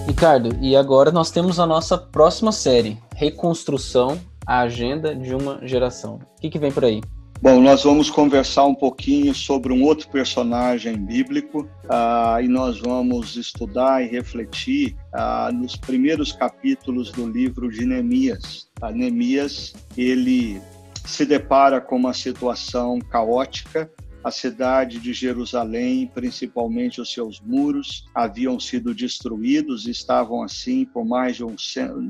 Ricardo, 0.07 0.57
e 0.59 0.75
agora 0.75 1.11
nós 1.11 1.31
temos 1.31 1.59
a 1.59 1.65
nossa 1.65 1.97
próxima 1.97 2.51
série, 2.51 2.97
Reconstrução, 3.15 4.19
a 4.45 4.59
Agenda 4.59 5.15
de 5.15 5.33
uma 5.33 5.65
Geração. 5.65 6.19
O 6.37 6.41
que, 6.41 6.49
que 6.49 6.59
vem 6.59 6.71
por 6.71 6.83
aí? 6.83 7.01
Bom, 7.41 7.61
nós 7.61 7.85
vamos 7.85 8.09
conversar 8.09 8.65
um 8.65 8.75
pouquinho 8.75 9.33
sobre 9.33 9.71
um 9.71 9.81
outro 9.81 10.09
personagem 10.09 10.97
bíblico 10.97 11.61
uh, 11.85 12.41
e 12.43 12.49
nós 12.49 12.81
vamos 12.81 13.37
estudar 13.37 14.03
e 14.03 14.07
refletir 14.09 14.97
uh, 15.13 15.49
nos 15.53 15.77
primeiros 15.77 16.33
capítulos 16.33 17.13
do 17.13 17.25
livro 17.25 17.71
de 17.71 17.85
Neemias. 17.85 18.67
Uh, 18.81 18.89
Neemias, 18.89 19.73
ele 19.95 20.61
se 21.05 21.25
depara 21.25 21.79
com 21.79 21.95
uma 21.95 22.13
situação 22.13 22.99
caótica 22.99 23.89
a 24.21 24.31
cidade 24.31 24.99
de 24.99 25.13
Jerusalém, 25.13 26.11
principalmente 26.13 26.99
os 26.99 27.11
seus 27.11 27.39
muros, 27.39 28.05
haviam 28.13 28.59
sido 28.59 28.93
destruídos, 28.93 29.87
estavam 29.87 30.43
assim 30.43 30.83
por 30.83 31.05
mais 31.05 31.37
de 31.37 31.45
um, 31.45 31.55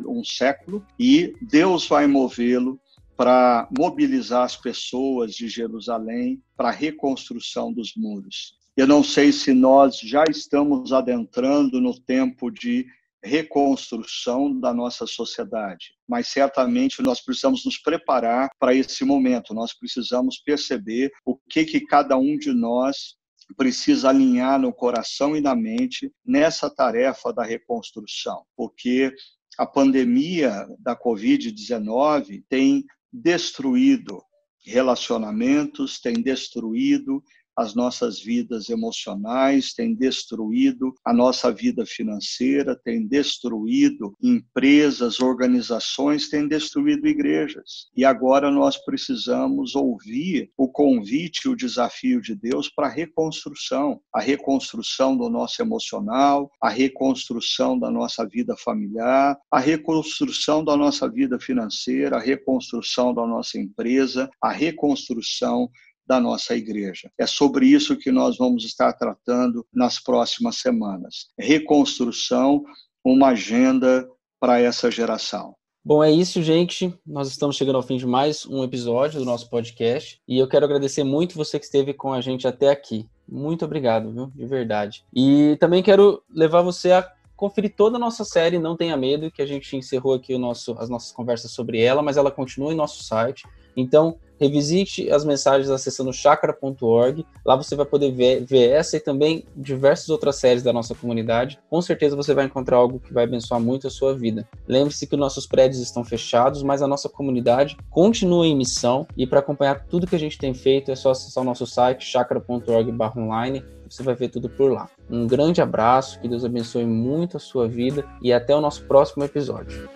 um 0.08 0.24
século, 0.24 0.84
e 1.00 1.36
Deus 1.40 1.88
vai 1.88 2.08
movê-lo 2.08 2.80
para 3.20 3.68
mobilizar 3.78 4.44
as 4.44 4.56
pessoas 4.56 5.34
de 5.34 5.50
Jerusalém 5.50 6.42
para 6.56 6.70
a 6.70 6.72
reconstrução 6.72 7.74
dos 7.74 7.92
muros. 7.94 8.54
Eu 8.78 8.88
não 8.88 9.04
sei 9.04 9.34
se 9.34 9.52
nós 9.52 10.00
já 10.00 10.24
estamos 10.30 10.94
adentrando 10.94 11.82
no 11.82 12.00
tempo 12.00 12.50
de 12.50 12.88
reconstrução 13.22 14.58
da 14.58 14.74
nossa 14.74 15.06
sociedade, 15.06 15.96
mas 16.08 16.30
certamente 16.30 17.02
nós 17.02 17.20
precisamos 17.20 17.66
nos 17.66 17.78
preparar 17.78 18.50
para 18.58 18.74
esse 18.74 19.04
momento. 19.04 19.54
Nós 19.54 19.78
precisamos 19.78 20.38
perceber 20.38 21.12
o 21.26 21.36
que 21.36 21.66
que 21.66 21.82
cada 21.82 22.16
um 22.16 22.38
de 22.38 22.54
nós 22.54 23.18
precisa 23.58 24.08
alinhar 24.08 24.58
no 24.58 24.72
coração 24.72 25.36
e 25.36 25.42
na 25.42 25.54
mente 25.54 26.10
nessa 26.26 26.70
tarefa 26.70 27.34
da 27.34 27.44
reconstrução, 27.44 28.46
porque 28.56 29.14
a 29.58 29.66
pandemia 29.66 30.66
da 30.80 30.96
COVID-19 30.96 32.46
tem 32.48 32.86
destruído 33.12 34.24
relacionamentos, 34.66 36.00
tem 36.00 36.22
destruído 36.22 37.24
as 37.60 37.76
nossas 37.76 38.22
vidas 38.22 38.70
emocionais, 38.70 39.74
tem 39.74 39.94
destruído 39.94 40.94
a 41.06 41.14
nossa 41.14 41.52
vida 41.52 41.86
financeira, 41.86 42.74
tem 42.86 43.06
destruído 43.06 44.16
empresas, 44.24 45.20
organizações, 45.20 46.30
tem 46.30 46.48
destruído 46.48 47.06
igrejas. 47.06 47.90
E 47.96 48.06
agora 48.06 48.50
nós 48.50 48.78
precisamos 48.78 49.76
ouvir 49.76 50.50
o 50.58 50.70
convite, 50.70 51.50
o 51.50 51.56
desafio 51.56 52.22
de 52.22 52.34
Deus 52.34 52.70
para 52.70 52.88
a 52.88 52.92
reconstrução, 52.92 54.00
a 54.16 54.22
reconstrução 54.22 55.18
do 55.18 55.30
nosso 55.30 55.62
emocional, 55.62 56.50
a 56.62 56.70
reconstrução 56.70 57.78
da 57.78 57.92
nossa 57.92 58.26
vida 58.26 58.56
familiar, 58.56 59.38
a 59.52 59.60
reconstrução 59.60 60.64
da 60.64 60.78
nossa 60.78 61.10
vida 61.10 61.38
financeira, 61.38 62.16
a 62.16 62.22
reconstrução 62.22 63.14
da 63.14 63.28
nossa 63.28 63.60
empresa, 63.60 64.30
a 64.42 64.50
reconstrução 64.50 65.70
da 66.10 66.20
nossa 66.20 66.56
igreja. 66.56 67.12
É 67.20 67.28
sobre 67.28 67.68
isso 67.68 67.96
que 67.96 68.12
nós 68.12 68.36
vamos 68.36 68.66
estar 68.66 68.92
tratando 68.94 69.64
nas 69.72 70.02
próximas 70.02 70.56
semanas. 70.58 71.28
Reconstrução, 71.38 72.64
uma 73.06 73.28
agenda 73.28 74.10
para 74.40 74.60
essa 74.60 74.90
geração. 74.90 75.54
Bom, 75.86 76.04
é 76.04 76.12
isso, 76.12 76.42
gente. 76.42 76.92
Nós 77.06 77.30
estamos 77.30 77.56
chegando 77.56 77.76
ao 77.76 77.84
fim 77.84 77.98
de 77.98 78.08
mais 78.08 78.44
um 78.46 78.64
episódio 78.64 79.20
do 79.20 79.26
nosso 79.26 79.50
podcast 79.52 80.20
e 80.28 80.40
eu 80.40 80.48
quero 80.48 80.66
agradecer 80.66 81.04
muito 81.04 81.38
você 81.38 81.60
que 81.60 81.66
esteve 81.66 81.94
com 81.94 82.12
a 82.12 82.22
gente 82.22 82.48
até 82.48 82.70
aqui. 82.70 83.08
Muito 83.28 83.64
obrigado, 83.64 84.12
viu? 84.12 84.32
De 84.36 84.48
verdade. 84.48 85.06
E 85.14 85.58
também 85.60 85.84
quero 85.84 86.24
levar 86.30 86.64
você 86.64 86.92
a 86.92 87.08
conferir 87.40 87.74
toda 87.74 87.96
a 87.96 88.00
nossa 88.00 88.26
série 88.26 88.60
Não 88.60 88.76
Tenha 88.76 88.98
Medo, 88.98 89.32
que 89.32 89.42
a 89.42 89.46
gente 89.46 89.78
encerrou 89.78 90.14
aqui 90.14 90.36
o 90.36 90.38
nosso, 90.38 90.76
as 90.78 90.90
nossas 90.90 91.14
conversas 91.14 91.52
sobre 91.52 91.82
ela, 91.82 92.02
mas 92.02 92.18
ela 92.18 92.30
continua 92.30 92.74
em 92.74 92.76
nosso 92.76 93.02
site. 93.02 93.48
Então, 93.78 94.18
revisite 94.38 95.10
as 95.10 95.24
mensagens 95.24 95.70
acessando 95.70 96.12
chakra.org. 96.12 97.26
Lá 97.46 97.56
você 97.56 97.78
vai 97.78 97.86
poder 97.86 98.12
ver, 98.12 98.44
ver, 98.44 98.72
essa 98.72 98.98
e 98.98 99.00
também 99.00 99.46
diversas 99.56 100.10
outras 100.10 100.36
séries 100.36 100.64
da 100.64 100.74
nossa 100.74 100.94
comunidade. 100.94 101.58
Com 101.70 101.82
certeza 101.82 102.14
você 102.14 102.34
vai 102.34 102.44
encontrar 102.44 102.76
algo 102.76 103.00
que 103.00 103.14
vai 103.14 103.24
abençoar 103.24 103.62
muito 103.62 103.88
a 103.88 103.90
sua 103.90 104.14
vida. 104.14 104.46
Lembre-se 104.68 105.08
que 105.08 105.16
nossos 105.16 105.48
prédios 105.48 105.82
estão 105.82 106.04
fechados, 106.04 106.62
mas 106.62 106.82
a 106.82 106.88
nossa 106.88 107.08
comunidade 107.08 107.78
continua 107.90 108.46
em 108.46 108.56
missão. 108.56 109.08
E 109.16 109.26
para 109.26 109.40
acompanhar 109.40 109.86
tudo 109.86 110.08
que 110.08 110.16
a 110.16 110.20
gente 110.20 110.38
tem 110.38 110.54
feito, 110.54 110.92
é 110.92 110.96
só 110.96 111.12
acessar 111.12 111.42
o 111.42 111.46
nosso 111.46 111.66
site 111.66 112.04
chakra.org/online. 112.04 113.64
Você 113.90 114.04
vai 114.04 114.16
ver 114.16 114.30
tudo 114.30 114.50
por 114.50 114.72
lá. 114.72 114.90
Um 115.10 115.26
grande 115.26 115.62
abraço, 115.62 116.20
que 116.20 116.28
Deus 116.28 116.46
abençoe 116.46 116.86
muito 116.86 117.38
a 117.38 117.40
sua 117.40 117.68
vida 117.68 118.06
e 118.22 118.32
até 118.32 118.56
o 118.56 118.62
nosso 118.62 118.84
próximo 118.86 119.24
episódio. 119.24 119.90